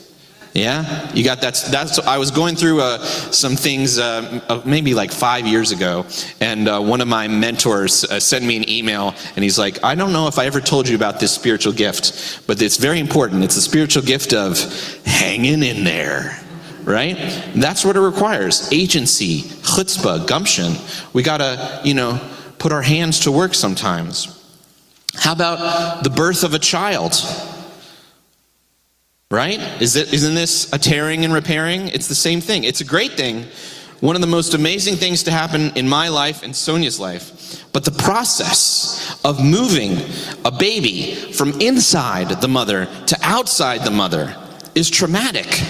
Yeah, 0.54 1.12
you 1.12 1.24
got 1.24 1.40
that. 1.42 1.62
That's. 1.70 1.98
I 1.98 2.18
was 2.18 2.30
going 2.30 2.56
through 2.56 2.80
uh, 2.80 2.98
some 2.98 3.54
things 3.54 3.98
uh, 3.98 4.40
uh, 4.48 4.62
maybe 4.64 4.94
like 4.94 5.12
five 5.12 5.46
years 5.46 5.72
ago, 5.72 6.06
and 6.40 6.68
uh, 6.68 6.80
one 6.80 7.00
of 7.00 7.08
my 7.08 7.28
mentors 7.28 8.04
uh, 8.04 8.18
sent 8.18 8.44
me 8.44 8.56
an 8.56 8.68
email, 8.68 9.14
and 9.36 9.44
he's 9.44 9.58
like, 9.58 9.84
"I 9.84 9.94
don't 9.94 10.12
know 10.12 10.26
if 10.26 10.38
I 10.38 10.46
ever 10.46 10.60
told 10.60 10.88
you 10.88 10.96
about 10.96 11.20
this 11.20 11.32
spiritual 11.32 11.72
gift, 11.72 12.46
but 12.46 12.60
it's 12.62 12.76
very 12.76 12.98
important. 12.98 13.44
It's 13.44 13.56
a 13.56 13.62
spiritual 13.62 14.02
gift 14.02 14.32
of 14.32 14.58
hanging 15.04 15.62
in 15.62 15.84
there." 15.84 16.40
Right? 16.84 17.16
That's 17.54 17.84
what 17.84 17.96
it 17.96 18.00
requires. 18.00 18.72
Agency, 18.72 19.42
chutzpah, 19.42 20.26
gumption. 20.26 20.72
We 21.12 21.22
gotta, 21.22 21.82
you 21.84 21.92
know, 21.92 22.18
put 22.58 22.72
our 22.72 22.80
hands 22.80 23.20
to 23.20 23.32
work 23.32 23.52
sometimes. 23.52 24.34
How 25.14 25.32
about 25.32 26.02
the 26.02 26.10
birth 26.10 26.44
of 26.44 26.54
a 26.54 26.58
child? 26.58 27.12
Right? 29.30 29.60
Is 29.82 29.94
it, 29.96 30.14
isn't 30.14 30.34
this 30.34 30.72
a 30.72 30.78
tearing 30.78 31.26
and 31.26 31.34
repairing? 31.34 31.88
It's 31.88 32.08
the 32.08 32.14
same 32.14 32.40
thing. 32.40 32.64
It's 32.64 32.80
a 32.80 32.84
great 32.84 33.12
thing. 33.12 33.44
One 34.00 34.14
of 34.14 34.22
the 34.22 34.26
most 34.26 34.54
amazing 34.54 34.96
things 34.96 35.22
to 35.24 35.30
happen 35.30 35.70
in 35.76 35.86
my 35.86 36.08
life 36.08 36.42
and 36.42 36.56
Sonia's 36.56 36.98
life. 36.98 37.62
But 37.72 37.84
the 37.84 37.90
process 37.90 39.20
of 39.26 39.44
moving 39.44 39.98
a 40.46 40.50
baby 40.50 41.14
from 41.32 41.60
inside 41.60 42.40
the 42.40 42.48
mother 42.48 42.86
to 43.06 43.18
outside 43.22 43.84
the 43.84 43.90
mother 43.90 44.34
is 44.74 44.88
traumatic 44.88 45.62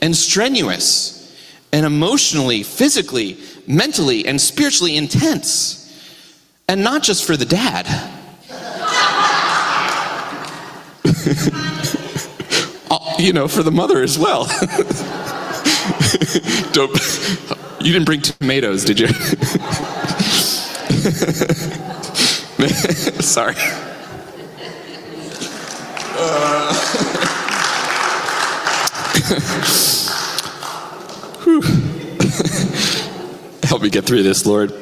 and 0.00 0.16
strenuous 0.16 1.36
and 1.70 1.84
emotionally, 1.84 2.62
physically, 2.62 3.36
mentally, 3.66 4.26
and 4.26 4.40
spiritually 4.40 4.96
intense. 4.96 5.78
And 6.66 6.82
not 6.82 7.02
just 7.02 7.26
for 7.26 7.36
the 7.36 7.44
dad. 7.44 7.86
You 13.18 13.32
know, 13.32 13.48
for 13.48 13.62
the 13.62 13.70
mother 13.70 14.02
as 14.02 14.18
well. 14.18 14.44
Don't, 16.72 16.90
you 17.80 17.92
didn't 17.92 18.04
bring 18.06 18.20
tomatoes, 18.20 18.84
did 18.84 19.00
you? 19.00 19.08
Sorry. 23.22 23.54
Uh, 26.14 26.72
Help 33.64 33.82
me 33.82 33.90
get 33.90 34.04
through 34.04 34.22
this, 34.22 34.46
Lord. 34.46 34.72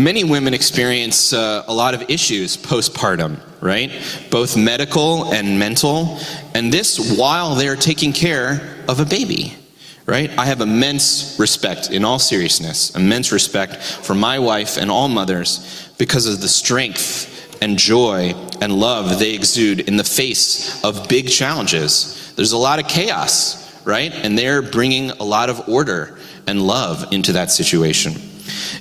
Many 0.00 0.24
women 0.24 0.54
experience 0.54 1.34
uh, 1.34 1.62
a 1.68 1.74
lot 1.74 1.92
of 1.92 2.08
issues 2.08 2.56
postpartum, 2.56 3.38
right? 3.60 3.92
Both 4.30 4.56
medical 4.56 5.30
and 5.34 5.58
mental. 5.58 6.18
And 6.54 6.72
this 6.72 7.18
while 7.18 7.54
they're 7.54 7.76
taking 7.76 8.14
care 8.14 8.82
of 8.88 9.00
a 9.00 9.04
baby, 9.04 9.58
right? 10.06 10.30
I 10.38 10.46
have 10.46 10.62
immense 10.62 11.36
respect, 11.38 11.90
in 11.90 12.02
all 12.02 12.18
seriousness, 12.18 12.96
immense 12.96 13.30
respect 13.30 13.76
for 13.82 14.14
my 14.14 14.38
wife 14.38 14.78
and 14.78 14.90
all 14.90 15.08
mothers 15.08 15.92
because 15.98 16.24
of 16.24 16.40
the 16.40 16.48
strength 16.48 17.58
and 17.60 17.76
joy 17.76 18.32
and 18.62 18.72
love 18.72 19.18
they 19.18 19.34
exude 19.34 19.80
in 19.80 19.98
the 19.98 20.04
face 20.04 20.82
of 20.82 21.10
big 21.10 21.28
challenges. 21.28 22.32
There's 22.36 22.52
a 22.52 22.56
lot 22.56 22.78
of 22.78 22.88
chaos, 22.88 23.84
right? 23.84 24.14
And 24.14 24.38
they're 24.38 24.62
bringing 24.62 25.10
a 25.10 25.24
lot 25.24 25.50
of 25.50 25.68
order 25.68 26.16
and 26.50 26.66
love 26.66 27.12
into 27.12 27.32
that 27.32 27.50
situation. 27.50 28.12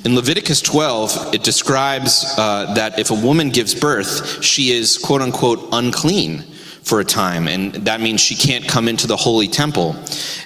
In 0.04 0.16
Leviticus 0.16 0.62
12, 0.62 1.36
it 1.36 1.44
describes 1.44 2.26
uh, 2.38 2.74
that 2.74 2.98
if 2.98 3.12
a 3.12 3.14
woman 3.14 3.50
gives 3.50 3.76
birth, 3.76 4.44
she 4.44 4.72
is 4.72 4.98
quote 4.98 5.22
unquote 5.22 5.70
unclean 5.72 6.44
for 6.82 7.00
a 7.00 7.06
time, 7.06 7.48
and 7.48 7.74
that 7.86 8.02
means 8.02 8.20
she 8.20 8.36
can't 8.36 8.68
come 8.68 8.88
into 8.88 9.06
the 9.06 9.16
holy 9.16 9.48
temple. 9.48 9.96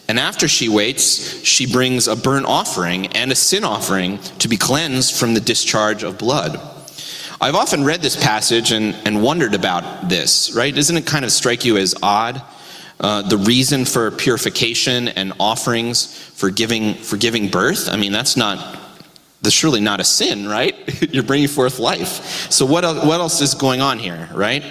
And 0.10 0.20
after 0.20 0.50
she 0.50 0.68
waits, 0.68 1.42
she 1.46 1.65
brings 1.65 2.10
a 2.10 2.15
burnt 2.15 2.46
offering 2.46 3.08
and 3.08 3.32
a 3.32 3.36
sin 3.36 3.63
offering 3.63 4.18
to 4.39 4.50
be 4.50 4.58
cleansed 4.58 5.15
from 5.15 5.34
the 5.34 5.39
discharge 5.39 6.03
of 6.03 6.18
blood. 6.18 6.60
I've 7.39 7.56
often 7.56 7.86
read 7.86 8.01
this 8.01 8.22
passage 8.22 8.72
and, 8.72 8.96
and 9.06 9.24
wondered 9.24 9.53
about 9.53 10.10
this, 10.10 10.53
right? 10.53 10.74
Doesn't 10.74 10.98
it 10.98 11.06
kind 11.06 11.24
of 11.24 11.32
strike 11.32 11.63
you 11.63 11.77
as 11.77 11.96
odd? 12.03 12.42
Uh, 13.04 13.22
the 13.22 13.38
reason 13.38 13.84
for 13.84 14.10
purification 14.12 15.10
and 15.10 15.34
offerings 15.38 16.18
for 16.18 16.50
giving 16.50 16.94
for 16.94 17.18
giving 17.18 17.50
birth. 17.50 17.90
I 17.90 17.98
mean, 17.98 18.14
that's 18.14 18.38
not 18.38 18.80
that's 19.42 19.54
surely 19.54 19.82
not 19.82 20.00
a 20.00 20.06
sin, 20.06 20.48
right? 20.48 20.74
You're 21.14 21.24
bringing 21.24 21.50
forth 21.50 21.80
life. 21.80 22.50
So 22.50 22.66
what 22.66 22.86
else, 22.86 23.06
what 23.06 23.20
else 23.20 23.42
is 23.42 23.56
going 23.56 23.82
on 23.82 24.00
here, 24.00 24.30
right? 24.34 24.64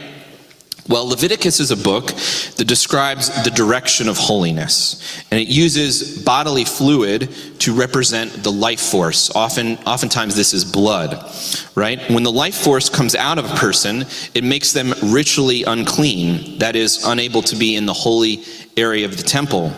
Well, 0.88 1.08
Leviticus 1.08 1.60
is 1.60 1.70
a 1.70 1.76
book 1.76 2.06
that 2.06 2.64
describes 2.66 3.44
the 3.44 3.50
direction 3.50 4.08
of 4.08 4.16
holiness, 4.16 5.22
and 5.30 5.38
it 5.38 5.46
uses 5.46 6.22
bodily 6.24 6.64
fluid 6.64 7.32
to 7.60 7.72
represent 7.72 8.42
the 8.42 8.50
life 8.50 8.80
force. 8.80 9.30
Often, 9.34 9.78
oftentimes, 9.86 10.34
this 10.34 10.52
is 10.52 10.64
blood, 10.64 11.24
right? 11.76 12.00
When 12.10 12.24
the 12.24 12.32
life 12.32 12.56
force 12.56 12.88
comes 12.88 13.14
out 13.14 13.38
of 13.38 13.44
a 13.44 13.54
person, 13.54 14.06
it 14.34 14.42
makes 14.42 14.72
them 14.72 14.92
ritually 15.04 15.62
unclean, 15.62 16.58
that 16.58 16.74
is, 16.74 17.04
unable 17.06 17.42
to 17.42 17.54
be 17.54 17.76
in 17.76 17.86
the 17.86 17.92
holy 17.92 18.42
area 18.76 19.04
of 19.04 19.16
the 19.16 19.22
temple. 19.22 19.72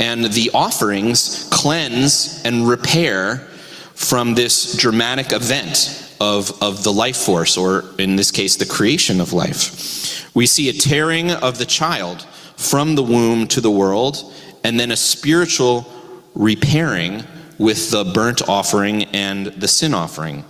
And 0.00 0.24
the 0.24 0.50
offerings 0.54 1.46
cleanse 1.52 2.42
and 2.44 2.66
repair 2.66 3.48
from 3.92 4.34
this 4.34 4.74
dramatic 4.76 5.32
event 5.32 6.07
of, 6.20 6.62
of 6.62 6.82
the 6.84 6.92
life 6.92 7.16
force, 7.16 7.56
or 7.56 7.84
in 7.98 8.16
this 8.16 8.30
case, 8.30 8.56
the 8.56 8.66
creation 8.66 9.20
of 9.20 9.32
life. 9.32 10.34
We 10.34 10.46
see 10.46 10.68
a 10.68 10.72
tearing 10.72 11.30
of 11.30 11.58
the 11.58 11.66
child 11.66 12.22
from 12.56 12.94
the 12.94 13.02
womb 13.02 13.46
to 13.48 13.60
the 13.60 13.70
world, 13.70 14.34
and 14.64 14.78
then 14.78 14.90
a 14.90 14.96
spiritual 14.96 15.86
repairing 16.34 17.24
with 17.58 17.90
the 17.90 18.04
burnt 18.04 18.48
offering 18.48 19.04
and 19.04 19.46
the 19.46 19.68
sin 19.68 19.94
offering. 19.94 20.44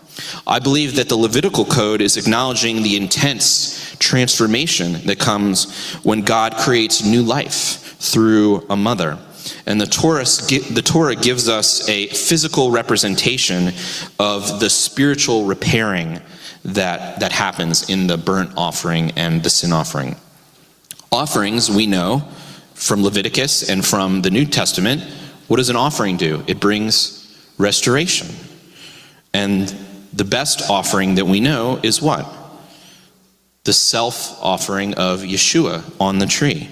I 0.47 0.59
believe 0.59 0.97
that 0.97 1.09
the 1.09 1.17
Levitical 1.17 1.65
code 1.65 2.01
is 2.01 2.17
acknowledging 2.17 2.83
the 2.83 2.97
intense 2.97 3.97
transformation 3.99 4.95
that 5.07 5.19
comes 5.19 5.95
when 6.03 6.23
God 6.23 6.55
creates 6.57 7.05
new 7.05 7.23
life 7.23 7.97
through 7.99 8.67
a 8.69 8.77
mother. 8.77 9.19
And 9.67 9.81
the 9.81 9.87
Torah, 9.87 10.25
the 10.25 10.83
Torah 10.85 11.17
gives 11.17 11.49
us 11.49 11.89
a 11.89 12.09
physical 12.09 12.71
representation 12.71 13.73
of 14.19 14.61
the 14.61 14.71
spiritual 14.71 15.45
repairing 15.45 16.21
that, 16.65 17.21
that 17.21 17.33
happens 17.33 17.89
in 17.89 18.07
the 18.07 18.17
burnt 18.17 18.51
offering 18.57 19.13
and 19.13 19.43
the 19.43 19.51
sin 19.51 19.73
offering. 19.73 20.17
Offerings, 21.11 21.71
we 21.71 21.87
know 21.87 22.29
from 22.75 23.03
Leviticus 23.03 23.69
and 23.69 23.85
from 23.85 24.23
the 24.23 24.31
New 24.31 24.45
Testament, 24.45 25.03
what 25.49 25.57
does 25.57 25.71
an 25.71 25.77
offering 25.77 26.17
do? 26.17 26.45
It 26.47 26.61
brings 26.61 27.53
restoration. 27.59 28.29
And 29.33 29.75
the 30.13 30.25
best 30.25 30.71
offering 30.71 31.17
that 31.17 31.27
we 31.27 31.41
know 31.41 31.81
is 31.83 32.03
what? 32.03 32.27
The 33.65 33.73
self 33.73 34.43
offering 34.43 34.95
of 34.95 35.21
Yeshua 35.21 35.83
on 36.01 36.19
the 36.19 36.27
tree 36.27 36.69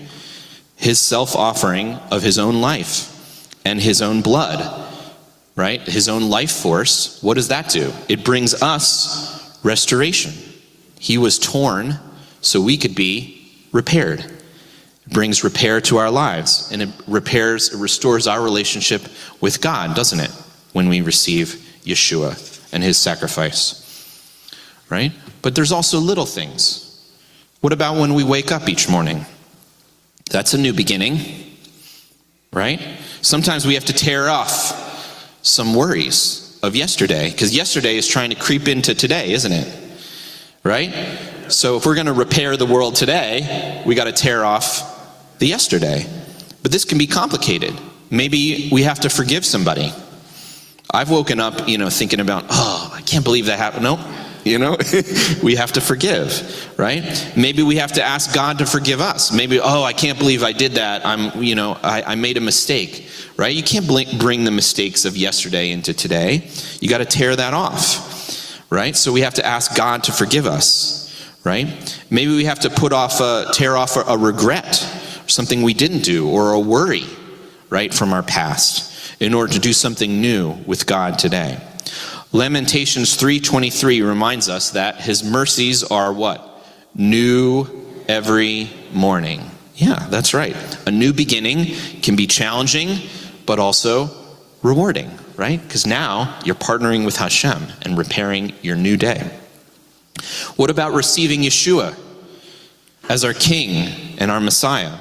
his 0.77 1.01
self 1.01 1.35
offering 1.35 1.95
of 2.11 2.23
his 2.23 2.39
own 2.39 2.61
life 2.61 3.13
and 3.65 3.81
his 3.81 4.01
own 4.01 4.23
blood, 4.23 4.89
right? 5.57 5.81
His 5.81 6.09
own 6.09 6.29
life 6.29 6.53
force. 6.53 7.21
What 7.23 7.35
does 7.35 7.49
that 7.49 7.71
do? 7.71 7.93
It 8.09 8.25
brings 8.25 8.63
us 8.63 9.65
restoration. 9.65 10.33
He 10.99 11.19
was 11.19 11.39
torn 11.39 11.99
so 12.41 12.61
we 12.61 12.77
could 12.77 12.95
be 12.95 13.51
repaired. 13.73 14.21
It 14.21 15.13
brings 15.13 15.43
repair 15.43 15.81
to 15.83 15.97
our 15.97 16.11
lives 16.11 16.71
and 16.73 16.83
it 16.83 16.89
repairs, 17.07 17.73
it 17.73 17.79
restores 17.79 18.27
our 18.27 18.43
relationship 18.43 19.03
with 19.41 19.61
God, 19.61 19.97
doesn't 19.97 20.21
it? 20.21 20.31
When 20.73 20.89
we 20.89 21.01
receive 21.01 21.49
Yeshua 21.85 22.73
and 22.73 22.83
his 22.83 22.99
sacrifice. 22.99 23.83
Right? 24.91 25.13
But 25.43 25.55
there's 25.55 25.73
also 25.73 25.99
little 25.99 26.27
things. 26.27 26.83
What 27.61 27.73
about 27.73 27.99
when 27.99 28.15
we 28.15 28.23
wake 28.23 28.53
up 28.53 28.69
each 28.69 28.89
morning? 28.89 29.25
That's 30.31 30.55
a 30.55 30.59
new 30.59 30.73
beginning, 30.73 31.21
right? 32.53 32.81
Sometimes 33.23 33.67
we 33.67 33.75
have 33.75 33.85
to 33.87 33.93
tear 33.93 34.29
off 34.29 35.39
some 35.43 35.75
worries 35.75 36.59
of 36.63 36.75
yesterday, 36.75 37.31
because 37.31 37.55
yesterday 37.55 37.97
is 37.97 38.09
trying 38.09 38.31
to 38.31 38.37
creep 38.37 38.67
into 38.67 38.95
today, 38.95 39.33
isn't 39.33 39.53
it? 39.53 39.83
Right? 40.65 40.93
So 41.49 41.77
if 41.77 41.87
we're 41.87 41.95
going 41.95 42.09
to 42.09 42.13
repair 42.13 42.57
the 42.57 42.67
world 42.67 42.97
today, 42.97 43.83
we 43.87 43.95
got 43.95 44.05
to 44.05 44.13
tear 44.13 44.45
off 44.45 45.39
the 45.39 45.47
yesterday. 45.47 46.05
But 46.63 46.73
this 46.73 46.85
can 46.85 46.99
be 46.99 47.07
complicated. 47.07 47.73
Maybe 48.11 48.69
we 48.73 48.83
have 48.83 49.01
to 49.01 49.09
forgive 49.09 49.47
somebody. 49.47 49.93
I've 50.91 51.11
woken 51.11 51.39
up, 51.39 51.69
you 51.69 51.79
know, 51.79 51.89
thinking 51.89 52.19
about, 52.19 52.47
oh, 52.51 52.93
I 52.93 53.01
can't 53.03 53.25
believe 53.25 53.47
that 53.47 53.59
happened. 53.59 53.85
No, 53.85 53.97
you 54.47 54.61
know, 54.61 54.77
we 55.43 55.57
have 55.57 55.73
to 55.73 55.81
forgive, 55.81 56.79
right? 56.79 57.33
Maybe 57.37 57.65
we 57.65 57.77
have 57.77 57.93
to 57.93 58.03
ask 58.03 58.33
God 58.33 58.59
to 58.59 58.67
forgive 58.67 59.01
us. 59.01 59.33
Maybe, 59.33 59.59
oh, 59.59 59.83
I 59.83 59.93
can't 59.93 60.19
believe 60.19 60.45
I 60.45 60.53
did 60.53 60.73
that. 60.73 61.05
I'm, 61.05 61.43
you 61.43 61.57
know, 61.57 61.77
I, 61.83 62.03
I 62.03 62.15
made 62.15 62.37
a 62.37 62.41
mistake, 62.41 63.09
right? 63.37 63.53
You 63.53 63.65
can't 63.65 63.89
bring 64.21 64.45
the 64.45 64.53
mistakes 64.53 65.05
of 65.05 65.17
yesterday 65.17 65.73
into 65.73 65.93
today. 65.93 66.49
You 66.81 66.89
got 66.89 66.99
to 66.99 67.05
tear 67.05 67.35
that 67.35 67.55
off, 67.55 68.65
right? 68.71 68.95
So 68.95 69.13
we 69.13 69.23
have 69.23 69.35
to 69.35 69.45
ask 69.45 69.77
God 69.77 70.05
to 70.05 70.13
forgive 70.13 70.47
us, 70.47 71.29
right? 71.43 71.67
Maybe 72.09 72.31
we 72.37 72.45
have 72.45 72.61
to 72.61 72.71
put 72.71 72.93
off, 72.93 73.21
a, 73.21 73.49
tear 73.53 73.77
off 73.77 73.97
a, 73.97 74.03
a 74.03 74.17
regret, 74.17 74.77
something 75.27 75.63
we 75.63 75.75
didn't 75.75 76.05
do, 76.05 76.29
or 76.31 76.53
a 76.53 76.61
worry, 76.61 77.05
right, 77.69 77.93
from 77.93 78.13
our 78.13 78.23
past 78.23 79.17
in 79.19 79.35
order 79.35 79.55
to 79.55 79.59
do 79.59 79.73
something 79.73 80.21
new 80.21 80.53
with 80.67 80.87
God 80.87 81.19
today. 81.19 81.59
Lamentations 82.33 83.17
3:23 83.17 84.03
reminds 84.03 84.49
us 84.49 84.71
that 84.71 85.01
his 85.01 85.23
mercies 85.23 85.83
are 85.85 86.13
what? 86.13 86.65
New 86.95 87.67
every 88.09 88.71
morning. 88.93 89.51
Yeah, 89.77 90.07
that's 90.11 90.35
right. 90.35 90.57
A 90.87 90.91
new 90.91 91.13
beginning 91.13 91.75
can 92.03 92.17
be 92.17 92.27
challenging 92.27 93.01
but 93.47 93.59
also 93.59 94.11
rewarding, 94.63 95.11
right? 95.37 95.63
Because 95.63 95.87
now 95.87 96.39
you're 96.45 96.55
partnering 96.57 97.05
with 97.05 97.17
Hashem 97.17 97.67
and 97.83 97.97
repairing 97.97 98.53
your 98.63 98.77
new 98.77 98.97
day. 98.97 99.31
What 100.57 100.71
about 100.71 100.93
receiving 100.93 101.43
Yeshua 101.43 101.95
as 103.09 103.25
our 103.25 103.35
king 103.35 104.17
and 104.19 104.31
our 104.31 104.41
Messiah? 104.41 104.93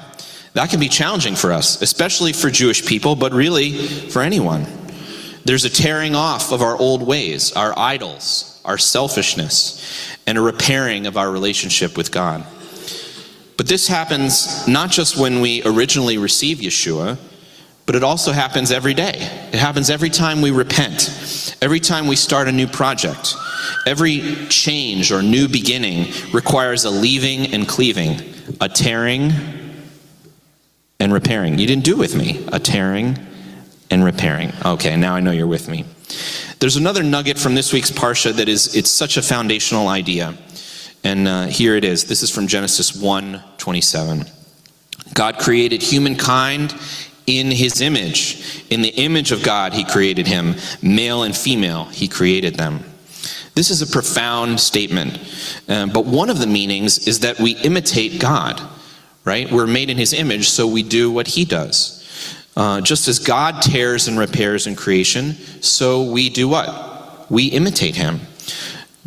That 0.52 0.70
can 0.70 0.80
be 0.80 0.88
challenging 0.88 1.34
for 1.34 1.52
us, 1.52 1.82
especially 1.82 2.32
for 2.32 2.50
Jewish 2.50 2.86
people, 2.86 3.16
but 3.16 3.32
really 3.32 3.72
for 4.08 4.22
anyone. 4.22 4.66
There's 5.46 5.64
a 5.64 5.70
tearing 5.70 6.16
off 6.16 6.50
of 6.50 6.60
our 6.60 6.76
old 6.76 7.06
ways, 7.06 7.52
our 7.52 7.72
idols, 7.78 8.60
our 8.64 8.76
selfishness, 8.76 10.18
and 10.26 10.36
a 10.36 10.40
repairing 10.40 11.06
of 11.06 11.16
our 11.16 11.30
relationship 11.30 11.96
with 11.96 12.10
God. 12.10 12.44
But 13.56 13.68
this 13.68 13.86
happens 13.86 14.66
not 14.66 14.90
just 14.90 15.16
when 15.16 15.40
we 15.40 15.62
originally 15.64 16.18
receive 16.18 16.58
Yeshua, 16.58 17.16
but 17.86 17.94
it 17.94 18.02
also 18.02 18.32
happens 18.32 18.72
every 18.72 18.92
day. 18.92 19.12
It 19.52 19.60
happens 19.60 19.88
every 19.88 20.10
time 20.10 20.42
we 20.42 20.50
repent, 20.50 21.56
every 21.62 21.78
time 21.78 22.08
we 22.08 22.16
start 22.16 22.48
a 22.48 22.52
new 22.52 22.66
project. 22.66 23.36
Every 23.86 24.48
change 24.48 25.12
or 25.12 25.22
new 25.22 25.46
beginning 25.46 26.12
requires 26.32 26.84
a 26.84 26.90
leaving 26.90 27.54
and 27.54 27.68
cleaving, 27.68 28.20
a 28.60 28.68
tearing 28.68 29.30
and 30.98 31.12
repairing. 31.12 31.60
You 31.60 31.68
didn't 31.68 31.84
do 31.84 31.96
with 31.96 32.16
me, 32.16 32.44
a 32.50 32.58
tearing 32.58 33.16
and 33.90 34.04
repairing. 34.04 34.52
Okay, 34.64 34.96
now 34.96 35.14
I 35.14 35.20
know 35.20 35.30
you're 35.30 35.46
with 35.46 35.68
me. 35.68 35.84
There's 36.58 36.76
another 36.76 37.02
nugget 37.02 37.38
from 37.38 37.54
this 37.54 37.72
week's 37.72 37.90
Parsha 37.90 38.32
that 38.34 38.48
is, 38.48 38.74
it's 38.74 38.90
such 38.90 39.16
a 39.16 39.22
foundational 39.22 39.88
idea. 39.88 40.34
And 41.04 41.28
uh, 41.28 41.46
here 41.46 41.76
it 41.76 41.84
is. 41.84 42.04
This 42.04 42.22
is 42.22 42.30
from 42.30 42.46
Genesis 42.46 42.94
1 42.96 43.42
27. 43.58 44.24
God 45.14 45.38
created 45.38 45.82
humankind 45.82 46.74
in 47.26 47.50
his 47.50 47.80
image. 47.80 48.64
In 48.70 48.82
the 48.82 48.88
image 48.88 49.32
of 49.32 49.42
God, 49.42 49.72
he 49.72 49.84
created 49.84 50.26
him. 50.26 50.56
Male 50.82 51.22
and 51.22 51.36
female, 51.36 51.84
he 51.86 52.08
created 52.08 52.56
them. 52.56 52.84
This 53.54 53.70
is 53.70 53.82
a 53.82 53.86
profound 53.86 54.60
statement. 54.60 55.18
Uh, 55.68 55.86
but 55.86 56.04
one 56.04 56.28
of 56.28 56.38
the 56.38 56.46
meanings 56.46 57.06
is 57.06 57.20
that 57.20 57.38
we 57.38 57.56
imitate 57.56 58.20
God, 58.20 58.60
right? 59.24 59.50
We're 59.50 59.66
made 59.66 59.90
in 59.90 59.96
his 59.96 60.12
image, 60.12 60.48
so 60.48 60.66
we 60.66 60.82
do 60.82 61.10
what 61.10 61.26
he 61.26 61.44
does. 61.44 61.95
Uh, 62.56 62.80
just 62.80 63.06
as 63.06 63.18
God 63.18 63.60
tears 63.60 64.08
and 64.08 64.18
repairs 64.18 64.66
in 64.66 64.74
creation, 64.74 65.34
so 65.60 66.10
we 66.10 66.30
do 66.30 66.48
what? 66.48 67.30
We 67.30 67.48
imitate 67.48 67.96
him. 67.96 68.20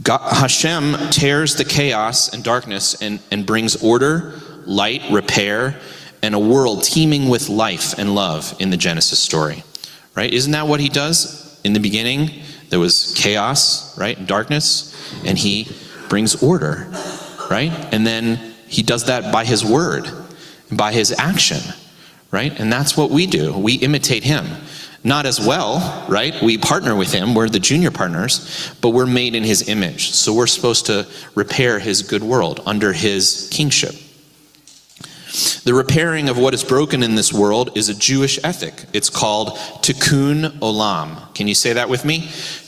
God, 0.04 0.22
Hashem 0.32 1.10
tears 1.10 1.56
the 1.56 1.66
chaos 1.66 2.32
and 2.32 2.44
darkness 2.44 3.02
and, 3.02 3.20
and 3.32 3.48
brings 3.48 3.84
order, 3.84 4.40
light, 4.66 5.02
repair, 5.10 5.80
and 6.22 6.36
a 6.36 6.40
world 6.40 6.84
teeming 6.84 7.28
with 7.28 7.50
life 7.50 7.98
and 7.98 8.14
love 8.14 8.56
in 8.60 8.70
the 8.70 8.78
Genesis 8.78 9.20
story. 9.20 9.64
Right? 10.16 10.32
Isn't 10.32 10.52
that 10.52 10.68
what 10.68 10.80
he 10.80 10.90
does? 10.90 11.60
In 11.64 11.74
the 11.74 11.80
beginning, 11.80 12.30
there 12.70 12.80
was 12.80 13.14
chaos, 13.18 13.98
right? 13.98 14.18
And 14.18 14.28
Darkness, 14.28 14.96
and 15.26 15.38
he 15.38 15.68
brings 16.08 16.42
order, 16.44 16.88
right? 17.50 17.72
And 17.92 18.06
then 18.06 18.36
he 18.68 18.84
does 18.84 19.06
that 19.06 19.34
by 19.34 19.44
his 19.44 19.66
word, 19.66 20.08
by 20.72 20.94
his 20.94 21.12
action 21.18 21.62
right? 22.32 22.58
And 22.60 22.72
that's 22.72 22.96
what 22.96 23.10
we 23.10 23.26
do. 23.26 23.58
We 23.58 23.76
imitate 23.76 24.24
him. 24.24 24.46
Not 25.04 25.26
as 25.26 25.40
well, 25.40 26.06
right? 26.10 26.34
We 26.42 26.58
partner 26.58 26.96
with 26.96 27.14
him. 27.14 27.34
We're 27.34 27.48
the 27.48 27.60
junior 27.60 27.92
partners, 27.92 28.74
but 28.82 28.90
we're 28.90 29.06
made 29.06 29.34
in 29.34 29.44
his 29.44 29.70
image. 29.70 30.12
So 30.12 30.34
we're 30.34 30.48
supposed 30.48 30.88
to 30.88 31.08
repair 31.36 31.80
his 31.80 32.02
good 32.02 32.22
world 32.22 32.62
under 32.66 32.92
his 32.92 33.50
kingship. 33.52 33.96
The 35.64 35.74
repairing 35.74 36.28
of 36.28 36.38
what 36.38 36.54
is 36.54 36.64
broken 36.64 37.04
in 37.04 37.16
this 37.16 37.32
world 37.32 37.78
is 37.78 37.88
a 37.88 37.94
Jewish 37.94 38.40
ethic. 38.44 38.86
It's 38.94 39.10
called 39.10 39.50
tikkun 39.84 40.60
olam. 40.60 41.34
Can 41.34 41.48
you 41.48 41.56
say 41.56 41.74
that 41.74 41.88
with 41.88 42.04
me? 42.04 42.22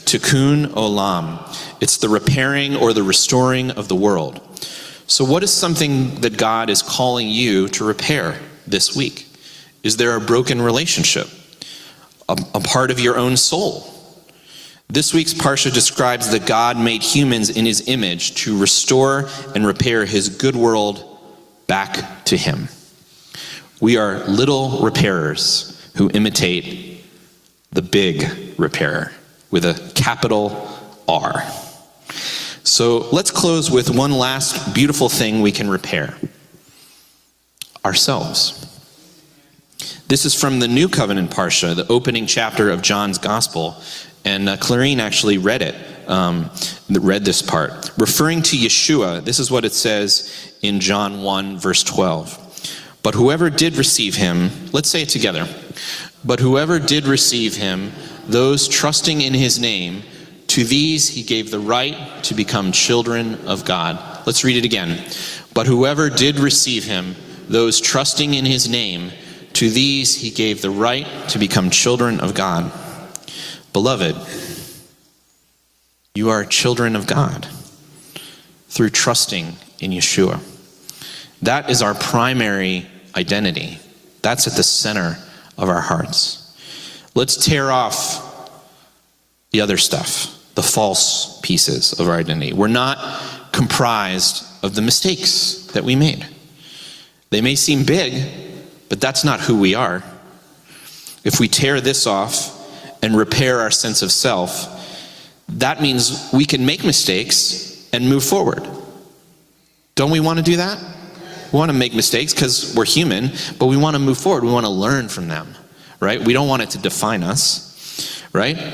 Tikkun 0.05 0.67
olam. 0.67 1.39
It's 1.81 1.97
the 1.97 2.07
repairing 2.07 2.75
or 2.75 2.93
the 2.93 3.03
restoring 3.03 3.71
of 3.71 3.87
the 3.87 3.95
world. 3.95 4.39
So, 5.07 5.25
what 5.25 5.43
is 5.43 5.51
something 5.51 6.21
that 6.21 6.37
God 6.37 6.69
is 6.69 6.81
calling 6.81 7.27
you 7.27 7.67
to 7.69 7.83
repair 7.83 8.39
this 8.67 8.95
week? 8.95 9.30
Is 9.83 9.97
there 9.97 10.15
a 10.15 10.21
broken 10.21 10.61
relationship? 10.61 11.27
A, 12.29 12.37
a 12.53 12.59
part 12.59 12.91
of 12.91 12.99
your 12.99 13.17
own 13.17 13.37
soul? 13.37 13.87
This 14.87 15.13
week's 15.13 15.33
Parsha 15.33 15.73
describes 15.73 16.31
that 16.31 16.45
God 16.45 16.77
made 16.77 17.01
humans 17.01 17.49
in 17.49 17.65
his 17.65 17.87
image 17.87 18.35
to 18.43 18.59
restore 18.59 19.29
and 19.55 19.65
repair 19.65 20.05
his 20.05 20.29
good 20.29 20.55
world 20.55 21.17
back 21.65 22.25
to 22.25 22.35
him. 22.35 22.67
We 23.79 23.97
are 23.97 24.19
little 24.25 24.79
repairers 24.81 25.91
who 25.95 26.11
imitate 26.13 27.03
the 27.71 27.81
big 27.81 28.59
repairer 28.59 29.11
with 29.49 29.65
a 29.65 29.91
capital 29.95 30.77
R. 31.07 31.43
So 32.63 33.09
let's 33.11 33.31
close 33.31 33.71
with 33.71 33.89
one 33.89 34.11
last 34.11 34.75
beautiful 34.75 35.09
thing 35.09 35.41
we 35.41 35.51
can 35.51 35.69
repair 35.69 36.15
ourselves. 37.83 38.70
This 40.11 40.25
is 40.25 40.35
from 40.35 40.59
the 40.59 40.67
New 40.67 40.89
Covenant 40.89 41.31
Parsha, 41.31 41.73
the 41.73 41.87
opening 41.87 42.25
chapter 42.25 42.69
of 42.69 42.81
John's 42.81 43.17
Gospel. 43.17 43.81
And 44.25 44.49
uh, 44.49 44.57
Clarine 44.57 44.99
actually 44.99 45.37
read 45.37 45.61
it, 45.61 45.73
um, 46.05 46.51
read 46.89 47.23
this 47.23 47.41
part. 47.41 47.89
Referring 47.97 48.41
to 48.41 48.57
Yeshua, 48.57 49.23
this 49.23 49.39
is 49.39 49.49
what 49.49 49.63
it 49.63 49.71
says 49.71 50.53
in 50.61 50.81
John 50.81 51.21
1, 51.21 51.57
verse 51.59 51.81
12. 51.85 52.97
But 53.03 53.13
whoever 53.13 53.49
did 53.49 53.77
receive 53.77 54.15
him, 54.15 54.49
let's 54.73 54.89
say 54.89 55.03
it 55.03 55.07
together. 55.07 55.47
But 56.25 56.41
whoever 56.41 56.77
did 56.77 57.05
receive 57.05 57.55
him, 57.55 57.93
those 58.27 58.67
trusting 58.67 59.21
in 59.21 59.33
his 59.33 59.59
name, 59.59 60.03
to 60.47 60.65
these 60.65 61.07
he 61.07 61.23
gave 61.23 61.51
the 61.51 61.59
right 61.61 62.21
to 62.25 62.33
become 62.33 62.73
children 62.73 63.35
of 63.47 63.63
God. 63.63 64.27
Let's 64.27 64.43
read 64.43 64.57
it 64.57 64.65
again. 64.65 65.09
But 65.53 65.67
whoever 65.67 66.09
did 66.09 66.37
receive 66.37 66.83
him, 66.83 67.15
those 67.47 67.79
trusting 67.79 68.33
in 68.33 68.43
his 68.43 68.67
name, 68.67 69.11
to 69.53 69.69
these 69.69 70.15
he 70.15 70.29
gave 70.29 70.61
the 70.61 70.69
right 70.69 71.07
to 71.29 71.39
become 71.39 71.69
children 71.69 72.19
of 72.19 72.33
God. 72.33 72.71
Beloved, 73.73 74.15
you 76.13 76.29
are 76.29 76.43
children 76.43 76.95
of 76.95 77.07
God 77.07 77.47
through 78.67 78.89
trusting 78.89 79.55
in 79.79 79.91
Yeshua. 79.91 80.39
That 81.41 81.69
is 81.69 81.81
our 81.81 81.95
primary 81.95 82.87
identity. 83.15 83.79
That's 84.21 84.47
at 84.47 84.53
the 84.53 84.63
center 84.63 85.17
of 85.57 85.69
our 85.69 85.81
hearts. 85.81 86.37
Let's 87.15 87.43
tear 87.45 87.71
off 87.71 88.27
the 89.51 89.61
other 89.61 89.77
stuff, 89.77 90.37
the 90.55 90.63
false 90.63 91.39
pieces 91.41 91.99
of 91.99 92.07
our 92.07 92.15
identity. 92.15 92.53
We're 92.53 92.67
not 92.67 92.97
comprised 93.51 94.45
of 94.63 94.75
the 94.75 94.81
mistakes 94.81 95.67
that 95.73 95.83
we 95.83 95.95
made. 95.95 96.25
They 97.29 97.41
may 97.41 97.55
seem 97.55 97.85
big, 97.85 98.50
but 98.91 98.99
that's 98.99 99.23
not 99.23 99.39
who 99.39 99.57
we 99.57 99.73
are. 99.73 100.03
If 101.23 101.39
we 101.39 101.47
tear 101.47 101.79
this 101.79 102.05
off 102.05 103.01
and 103.01 103.15
repair 103.15 103.61
our 103.61 103.71
sense 103.71 104.01
of 104.01 104.11
self, 104.11 104.67
that 105.47 105.81
means 105.81 106.29
we 106.33 106.43
can 106.43 106.65
make 106.65 106.83
mistakes 106.83 107.87
and 107.93 108.09
move 108.09 108.21
forward. 108.21 108.67
Don't 109.95 110.11
we 110.11 110.19
want 110.19 110.39
to 110.39 110.43
do 110.43 110.57
that? 110.57 110.77
We 111.53 111.57
want 111.57 111.71
to 111.71 111.77
make 111.77 111.95
mistakes 111.95 112.33
because 112.33 112.75
we're 112.75 112.83
human, 112.83 113.29
but 113.57 113.67
we 113.67 113.77
want 113.77 113.95
to 113.95 113.99
move 113.99 114.17
forward. 114.17 114.43
We 114.43 114.51
want 114.51 114.65
to 114.65 114.71
learn 114.71 115.07
from 115.07 115.29
them, 115.29 115.55
right? 116.01 116.19
We 116.19 116.33
don't 116.33 116.49
want 116.49 116.61
it 116.61 116.71
to 116.71 116.77
define 116.77 117.23
us, 117.23 118.21
right? 118.33 118.73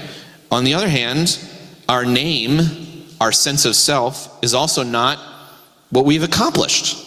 On 0.52 0.64
the 0.64 0.74
other 0.74 0.90
hand, 0.90 1.38
our 1.88 2.06
name, 2.06 3.06
our 3.22 3.32
sense 3.32 3.66
of 3.66 3.76
self, 3.76 4.44
is 4.44 4.56
also 4.56 4.82
not 4.82 5.20
what 5.92 6.06
we've 6.06 6.24
accomplished 6.24 7.07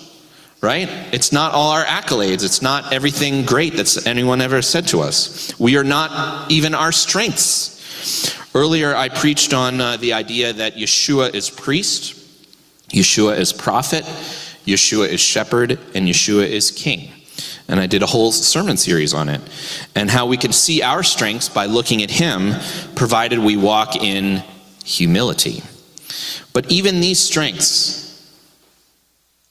right? 0.61 0.89
It's 1.13 1.33
not 1.33 1.53
all 1.53 1.71
our 1.71 1.85
accolades. 1.85 2.45
It's 2.45 2.63
not 2.63 2.93
everything 2.93 3.45
great 3.45 3.75
that's 3.75 4.07
anyone 4.07 4.41
ever 4.41 4.63
said 4.63 4.89
to 4.89 5.01
us. 5.01 5.59
We 5.59 5.77
are 5.77 5.85
not 5.85 6.51
even 6.51 6.75
our 6.75 6.93
strengths. 6.93 7.79
Earlier, 8.55 8.95
I 8.95 9.09
preached 9.09 9.55
on 9.55 9.81
uh, 9.81 9.97
the 9.97 10.13
idea 10.13 10.53
that 10.53 10.75
Yeshua 10.75 11.35
is 11.35 11.49
priest, 11.49 12.15
Yeshua 12.89 13.39
is 13.39 13.53
prophet, 13.53 14.05
Yeshua 14.67 15.09
is 15.09 15.21
shepherd, 15.21 15.79
and 15.95 16.09
Yeshua 16.09 16.47
is 16.47 16.71
king. 16.71 17.13
And 17.69 17.79
I 17.79 17.87
did 17.87 18.03
a 18.03 18.07
whole 18.07 18.33
sermon 18.33 18.77
series 18.77 19.15
on 19.15 19.29
it, 19.29 19.41
and 19.95 20.11
how 20.11 20.27
we 20.27 20.37
can 20.37 20.53
see 20.53 20.83
our 20.83 21.05
strengths 21.05 21.49
by 21.49 21.67
looking 21.67 22.03
at 22.03 22.11
him, 22.11 22.55
provided 22.97 23.39
we 23.39 23.57
walk 23.57 23.95
in 23.95 24.43
humility. 24.85 25.63
But 26.53 26.71
even 26.71 27.01
these 27.01 27.21
strengths, 27.21 28.10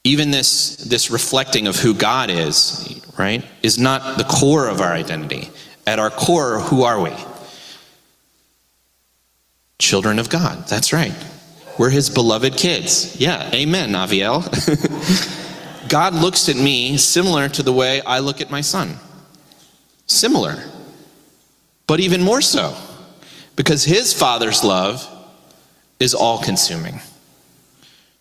even 0.04 0.30
this, 0.30 0.76
this 0.76 1.10
reflecting 1.10 1.66
of 1.66 1.76
who 1.76 1.94
God 1.94 2.30
is, 2.30 3.02
right, 3.18 3.44
is 3.62 3.78
not 3.78 4.18
the 4.18 4.24
core 4.24 4.68
of 4.68 4.80
our 4.80 4.92
identity. 4.92 5.50
At 5.86 5.98
our 5.98 6.10
core, 6.10 6.60
who 6.60 6.82
are 6.82 7.00
we? 7.00 7.12
Children 9.78 10.18
of 10.18 10.30
God. 10.30 10.66
That's 10.68 10.92
right. 10.92 11.14
We're 11.78 11.90
his 11.90 12.10
beloved 12.10 12.56
kids. 12.56 13.16
Yeah, 13.18 13.50
amen, 13.54 13.92
Aviel. 13.92 14.40
God 15.88 16.14
looks 16.14 16.48
at 16.48 16.56
me 16.56 16.96
similar 16.96 17.48
to 17.48 17.62
the 17.62 17.72
way 17.72 18.00
I 18.02 18.20
look 18.20 18.40
at 18.40 18.50
my 18.50 18.60
son. 18.60 18.96
Similar. 20.06 20.62
But 21.86 22.00
even 22.00 22.22
more 22.22 22.40
so. 22.40 22.76
Because 23.56 23.84
his 23.84 24.12
father's 24.12 24.62
love 24.62 25.06
is 25.98 26.14
all 26.14 26.38
consuming. 26.38 27.00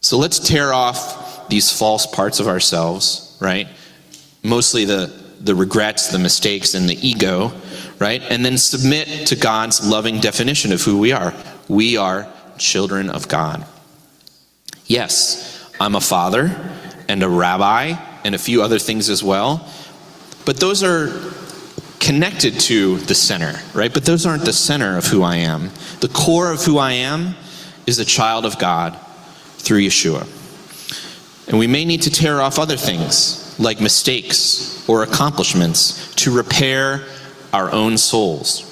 So 0.01 0.17
let's 0.17 0.39
tear 0.39 0.73
off 0.73 1.28
these 1.49 1.71
false 1.71 2.05
parts 2.05 2.39
of 2.39 2.47
ourselves, 2.47 3.37
right? 3.41 3.67
Mostly 4.43 4.85
the, 4.85 5.11
the 5.39 5.55
regrets, 5.55 6.09
the 6.09 6.19
mistakes, 6.19 6.73
and 6.73 6.89
the 6.89 6.95
ego, 7.05 7.51
right? 7.99 8.21
And 8.21 8.45
then 8.45 8.57
submit 8.57 9.27
to 9.27 9.35
God's 9.35 9.85
loving 9.85 10.19
definition 10.19 10.71
of 10.71 10.81
who 10.81 10.99
we 10.99 11.11
are. 11.11 11.33
We 11.67 11.97
are 11.97 12.31
children 12.57 13.09
of 13.09 13.27
God. 13.27 13.65
Yes, 14.85 15.71
I'm 15.79 15.95
a 15.95 16.01
father 16.01 16.55
and 17.07 17.23
a 17.23 17.29
rabbi 17.29 17.95
and 18.23 18.35
a 18.35 18.39
few 18.39 18.61
other 18.61 18.79
things 18.79 19.09
as 19.09 19.23
well, 19.23 19.67
but 20.45 20.57
those 20.57 20.83
are 20.83 21.07
connected 21.99 22.59
to 22.59 22.97
the 22.97 23.15
center, 23.15 23.59
right? 23.73 23.93
But 23.93 24.05
those 24.05 24.25
aren't 24.25 24.45
the 24.45 24.53
center 24.53 24.97
of 24.97 25.05
who 25.05 25.21
I 25.21 25.37
am. 25.37 25.69
The 25.99 26.07
core 26.07 26.51
of 26.51 26.63
who 26.63 26.77
I 26.77 26.93
am 26.93 27.35
is 27.85 27.99
a 27.99 28.05
child 28.05 28.45
of 28.45 28.57
God 28.57 28.97
through 29.57 29.81
Yeshua. 29.81 30.27
And 31.49 31.57
we 31.57 31.67
may 31.67 31.83
need 31.83 32.03
to 32.03 32.11
tear 32.11 32.41
off 32.41 32.59
other 32.59 32.77
things 32.77 33.59
like 33.59 33.81
mistakes 33.81 34.87
or 34.87 35.03
accomplishments 35.03 36.13
to 36.15 36.35
repair 36.35 37.03
our 37.51 37.71
own 37.71 37.97
souls, 37.97 38.65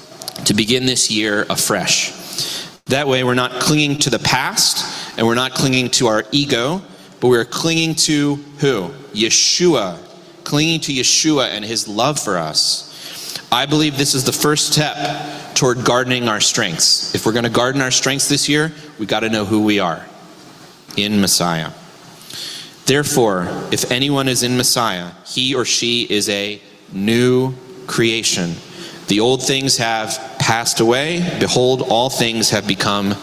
to 0.44 0.54
begin 0.54 0.86
this 0.86 1.10
year 1.10 1.44
afresh. 1.50 2.12
That 2.86 3.06
way, 3.06 3.24
we're 3.24 3.34
not 3.34 3.60
clinging 3.60 3.98
to 3.98 4.10
the 4.10 4.18
past 4.20 5.18
and 5.18 5.26
we're 5.26 5.34
not 5.34 5.52
clinging 5.52 5.90
to 5.90 6.06
our 6.06 6.24
ego, 6.30 6.80
but 7.20 7.28
we're 7.28 7.44
clinging 7.44 7.96
to 7.96 8.36
who? 8.58 8.88
Yeshua. 9.12 9.98
Clinging 10.44 10.80
to 10.80 10.92
Yeshua 10.92 11.48
and 11.48 11.64
his 11.64 11.88
love 11.88 12.18
for 12.18 12.38
us. 12.38 12.88
I 13.50 13.66
believe 13.66 13.98
this 13.98 14.14
is 14.14 14.24
the 14.24 14.32
first 14.32 14.72
step 14.72 15.54
toward 15.54 15.84
gardening 15.84 16.28
our 16.28 16.40
strengths. 16.40 17.14
If 17.14 17.26
we're 17.26 17.32
going 17.32 17.44
to 17.44 17.50
garden 17.50 17.82
our 17.82 17.90
strengths 17.90 18.28
this 18.28 18.48
year, 18.48 18.72
we 18.98 19.06
got 19.06 19.20
to 19.20 19.28
know 19.28 19.44
who 19.44 19.64
we 19.64 19.80
are 19.80 20.06
in 20.96 21.20
Messiah. 21.20 21.72
Therefore, 22.88 23.46
if 23.70 23.92
anyone 23.92 24.28
is 24.28 24.42
in 24.42 24.56
Messiah, 24.56 25.12
he 25.26 25.54
or 25.54 25.64
she 25.64 26.06
is 26.10 26.28
a 26.28 26.60
new 26.90 27.54
creation. 27.86 28.54
The 29.08 29.20
old 29.20 29.42
things 29.42 29.76
have 29.76 30.18
passed 30.38 30.80
away. 30.80 31.36
Behold 31.38 31.82
all 31.82 32.10
things 32.10 32.50
have 32.50 32.66
become 32.66 33.14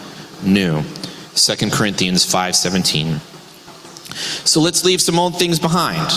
new. 0.42 0.82
2 1.34 1.70
corinthians 1.70 2.24
5.17 2.24 3.20
so 4.46 4.60
let's 4.60 4.84
leave 4.84 5.00
some 5.00 5.18
old 5.18 5.38
things 5.38 5.58
behind 5.58 6.10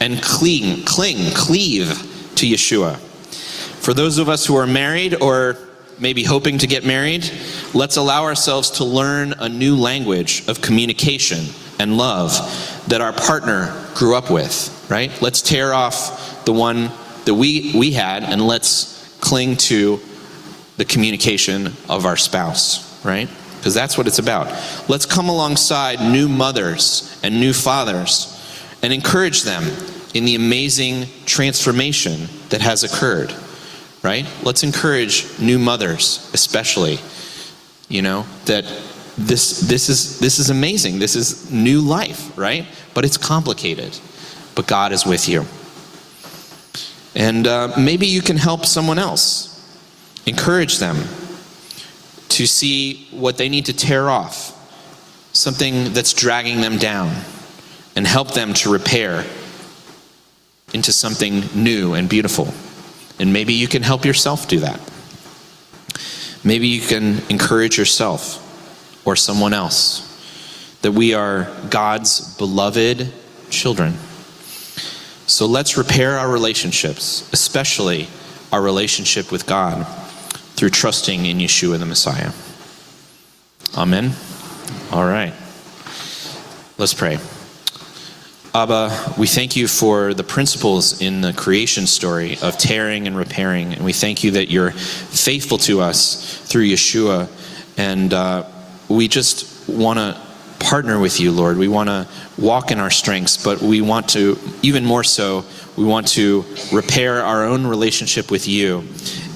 and 0.00 0.20
cling 0.22 0.84
cling 0.84 1.32
cleave 1.34 1.88
to 2.34 2.46
yeshua. 2.46 2.96
For 2.96 3.94
those 3.94 4.18
of 4.18 4.28
us 4.28 4.44
who 4.46 4.56
are 4.56 4.66
married 4.66 5.22
or 5.22 5.56
maybe 5.98 6.24
hoping 6.24 6.58
to 6.58 6.66
get 6.66 6.84
married 6.84 7.30
let's 7.74 7.96
allow 7.96 8.24
ourselves 8.24 8.70
to 8.72 8.84
learn 8.84 9.34
a 9.38 9.48
new 9.48 9.76
language 9.76 10.46
of 10.48 10.60
communication 10.60 11.46
and 11.78 11.96
love 11.96 12.32
that 12.88 13.00
our 13.00 13.12
partner 13.12 13.74
grew 13.94 14.16
up 14.16 14.30
with 14.30 14.86
right 14.90 15.10
let's 15.22 15.42
tear 15.42 15.72
off 15.72 16.44
the 16.44 16.52
one 16.52 16.90
that 17.24 17.34
we 17.34 17.72
we 17.74 17.92
had 17.92 18.22
and 18.22 18.40
let's 18.40 18.98
cling 19.20 19.56
to 19.56 20.00
the 20.78 20.84
communication 20.84 21.72
of 21.88 22.06
our 22.06 22.16
spouse, 22.16 23.04
right? 23.04 23.28
Because 23.56 23.74
that's 23.74 23.98
what 23.98 24.06
it's 24.06 24.20
about. 24.20 24.46
Let's 24.88 25.04
come 25.04 25.28
alongside 25.28 26.00
new 26.00 26.28
mothers 26.28 27.20
and 27.22 27.40
new 27.40 27.52
fathers 27.52 28.34
and 28.82 28.92
encourage 28.92 29.42
them 29.42 29.64
in 30.14 30.24
the 30.24 30.36
amazing 30.36 31.06
transformation 31.26 32.28
that 32.50 32.60
has 32.60 32.84
occurred, 32.84 33.34
right? 34.02 34.26
Let's 34.44 34.62
encourage 34.62 35.38
new 35.40 35.58
mothers, 35.58 36.30
especially, 36.32 36.98
you 37.88 38.02
know, 38.02 38.24
that 38.46 38.64
this, 39.18 39.60
this, 39.60 39.88
is, 39.88 40.18
this 40.20 40.38
is 40.38 40.50
amazing. 40.50 40.98
This 40.98 41.16
is 41.16 41.50
new 41.50 41.80
life, 41.80 42.36
right? 42.38 42.66
But 42.94 43.04
it's 43.04 43.16
complicated. 43.16 43.98
But 44.54 44.66
God 44.66 44.92
is 44.92 45.04
with 45.04 45.28
you. 45.28 45.44
And 47.14 47.46
uh, 47.46 47.74
maybe 47.78 48.06
you 48.06 48.22
can 48.22 48.36
help 48.36 48.64
someone 48.64 48.98
else 48.98 49.48
Encourage 50.28 50.76
them 50.76 50.96
to 52.28 52.46
see 52.46 53.08
what 53.12 53.38
they 53.38 53.48
need 53.48 53.64
to 53.64 53.72
tear 53.72 54.10
off, 54.10 54.52
something 55.32 55.94
that's 55.94 56.12
dragging 56.12 56.60
them 56.60 56.76
down, 56.76 57.16
and 57.96 58.06
help 58.06 58.32
them 58.32 58.52
to 58.52 58.70
repair 58.70 59.24
into 60.74 60.92
something 60.92 61.44
new 61.54 61.94
and 61.94 62.10
beautiful. 62.10 62.52
And 63.18 63.32
maybe 63.32 63.54
you 63.54 63.66
can 63.68 63.82
help 63.82 64.04
yourself 64.04 64.46
do 64.48 64.60
that. 64.60 64.78
Maybe 66.44 66.68
you 66.68 66.82
can 66.82 67.22
encourage 67.30 67.78
yourself 67.78 68.44
or 69.08 69.16
someone 69.16 69.54
else 69.54 70.04
that 70.82 70.92
we 70.92 71.14
are 71.14 71.50
God's 71.70 72.36
beloved 72.36 73.10
children. 73.48 73.94
So 75.26 75.46
let's 75.46 75.78
repair 75.78 76.18
our 76.18 76.30
relationships, 76.30 77.26
especially 77.32 78.06
our 78.52 78.60
relationship 78.60 79.32
with 79.32 79.46
God 79.46 79.86
through 80.56 80.68
trusting 80.68 81.24
in 81.24 81.38
Yeshua 81.38 81.78
the 81.78 81.86
Messiah. 81.86 82.32
Amen. 83.78 84.12
All 84.92 85.06
right. 85.06 85.32
Let's 86.76 86.92
pray. 86.92 87.16
Abba, 88.54 89.14
we 89.16 89.26
thank 89.26 89.56
you 89.56 89.68
for 89.68 90.12
the 90.12 90.24
principles 90.24 91.00
in 91.00 91.22
the 91.22 91.32
creation 91.32 91.86
story 91.86 92.36
of 92.42 92.58
tearing 92.58 93.06
and 93.06 93.16
repairing. 93.16 93.72
And 93.72 93.86
we 93.86 93.94
thank 93.94 94.22
you 94.22 94.32
that 94.32 94.50
you're 94.50 94.72
faithful 94.72 95.56
to 95.58 95.80
us 95.80 96.36
through 96.46 96.66
Yeshua. 96.66 97.28
And 97.78 98.12
uh, 98.12 98.44
we 98.88 99.08
just 99.08 99.68
want 99.68 99.98
to 99.98 100.20
partner 100.58 100.98
with 100.98 101.20
you, 101.20 101.30
Lord. 101.30 101.56
We 101.56 101.68
want 101.68 101.88
to 101.88 102.08
walk 102.36 102.70
in 102.70 102.78
our 102.78 102.90
strengths, 102.90 103.42
but 103.42 103.60
we 103.60 103.80
want 103.80 104.08
to, 104.10 104.38
even 104.62 104.84
more 104.84 105.04
so, 105.04 105.44
we 105.76 105.84
want 105.84 106.08
to 106.08 106.44
repair 106.72 107.22
our 107.22 107.44
own 107.44 107.66
relationship 107.66 108.30
with 108.30 108.48
you 108.48 108.84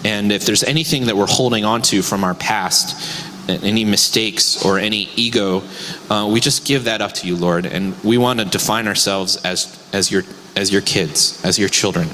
and 0.04 0.32
if 0.32 0.44
there's 0.44 0.64
anything 0.64 1.06
that 1.06 1.16
we're 1.16 1.26
holding 1.26 1.64
on 1.64 1.82
to 1.82 2.02
from 2.02 2.24
our 2.24 2.34
past, 2.34 3.24
any 3.48 3.84
mistakes 3.84 4.64
or 4.64 4.78
any 4.78 5.08
ego, 5.16 5.62
uh, 6.10 6.28
we 6.30 6.40
just 6.40 6.66
give 6.66 6.84
that 6.84 7.00
up 7.00 7.12
to 7.12 7.26
you, 7.26 7.36
Lord. 7.36 7.66
And 7.66 7.94
we 8.02 8.18
want 8.18 8.40
to 8.40 8.44
define 8.44 8.88
ourselves 8.88 9.36
as, 9.44 9.88
as, 9.92 10.10
your, 10.10 10.22
as 10.56 10.72
your 10.72 10.82
kids, 10.82 11.42
as 11.44 11.58
your 11.58 11.68
children. 11.68 12.08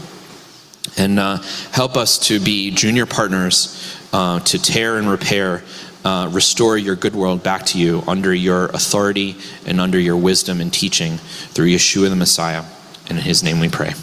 And 0.97 1.19
uh, 1.19 1.39
help 1.73 1.97
us 1.97 2.19
to 2.29 2.41
be 2.41 2.71
junior 2.71 3.07
partners 3.07 3.97
uh, 4.13 4.41
to 4.41 4.61
tear 4.61 4.99
and 4.99 5.09
repair, 5.09 5.63
uh, 6.05 6.29
restore 6.33 6.77
your 6.77 6.97
good 6.97 7.15
world 7.15 7.43
back 7.43 7.67
to 7.67 7.79
you 7.79 8.03
under 8.07 8.33
your 8.35 8.67
authority 8.67 9.37
and 9.67 9.81
under 9.81 9.99
your 9.99 10.17
wisdom 10.17 10.61
and 10.61 10.73
teaching 10.73 11.19
through 11.19 11.67
Yeshua 11.67 12.09
the 12.09 12.17
Messiah. 12.17 12.65
And 13.09 13.19
in 13.19 13.25
his 13.25 13.43
name 13.43 13.61
we 13.61 13.69
pray. 13.69 13.95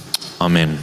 Amen. 0.41 0.79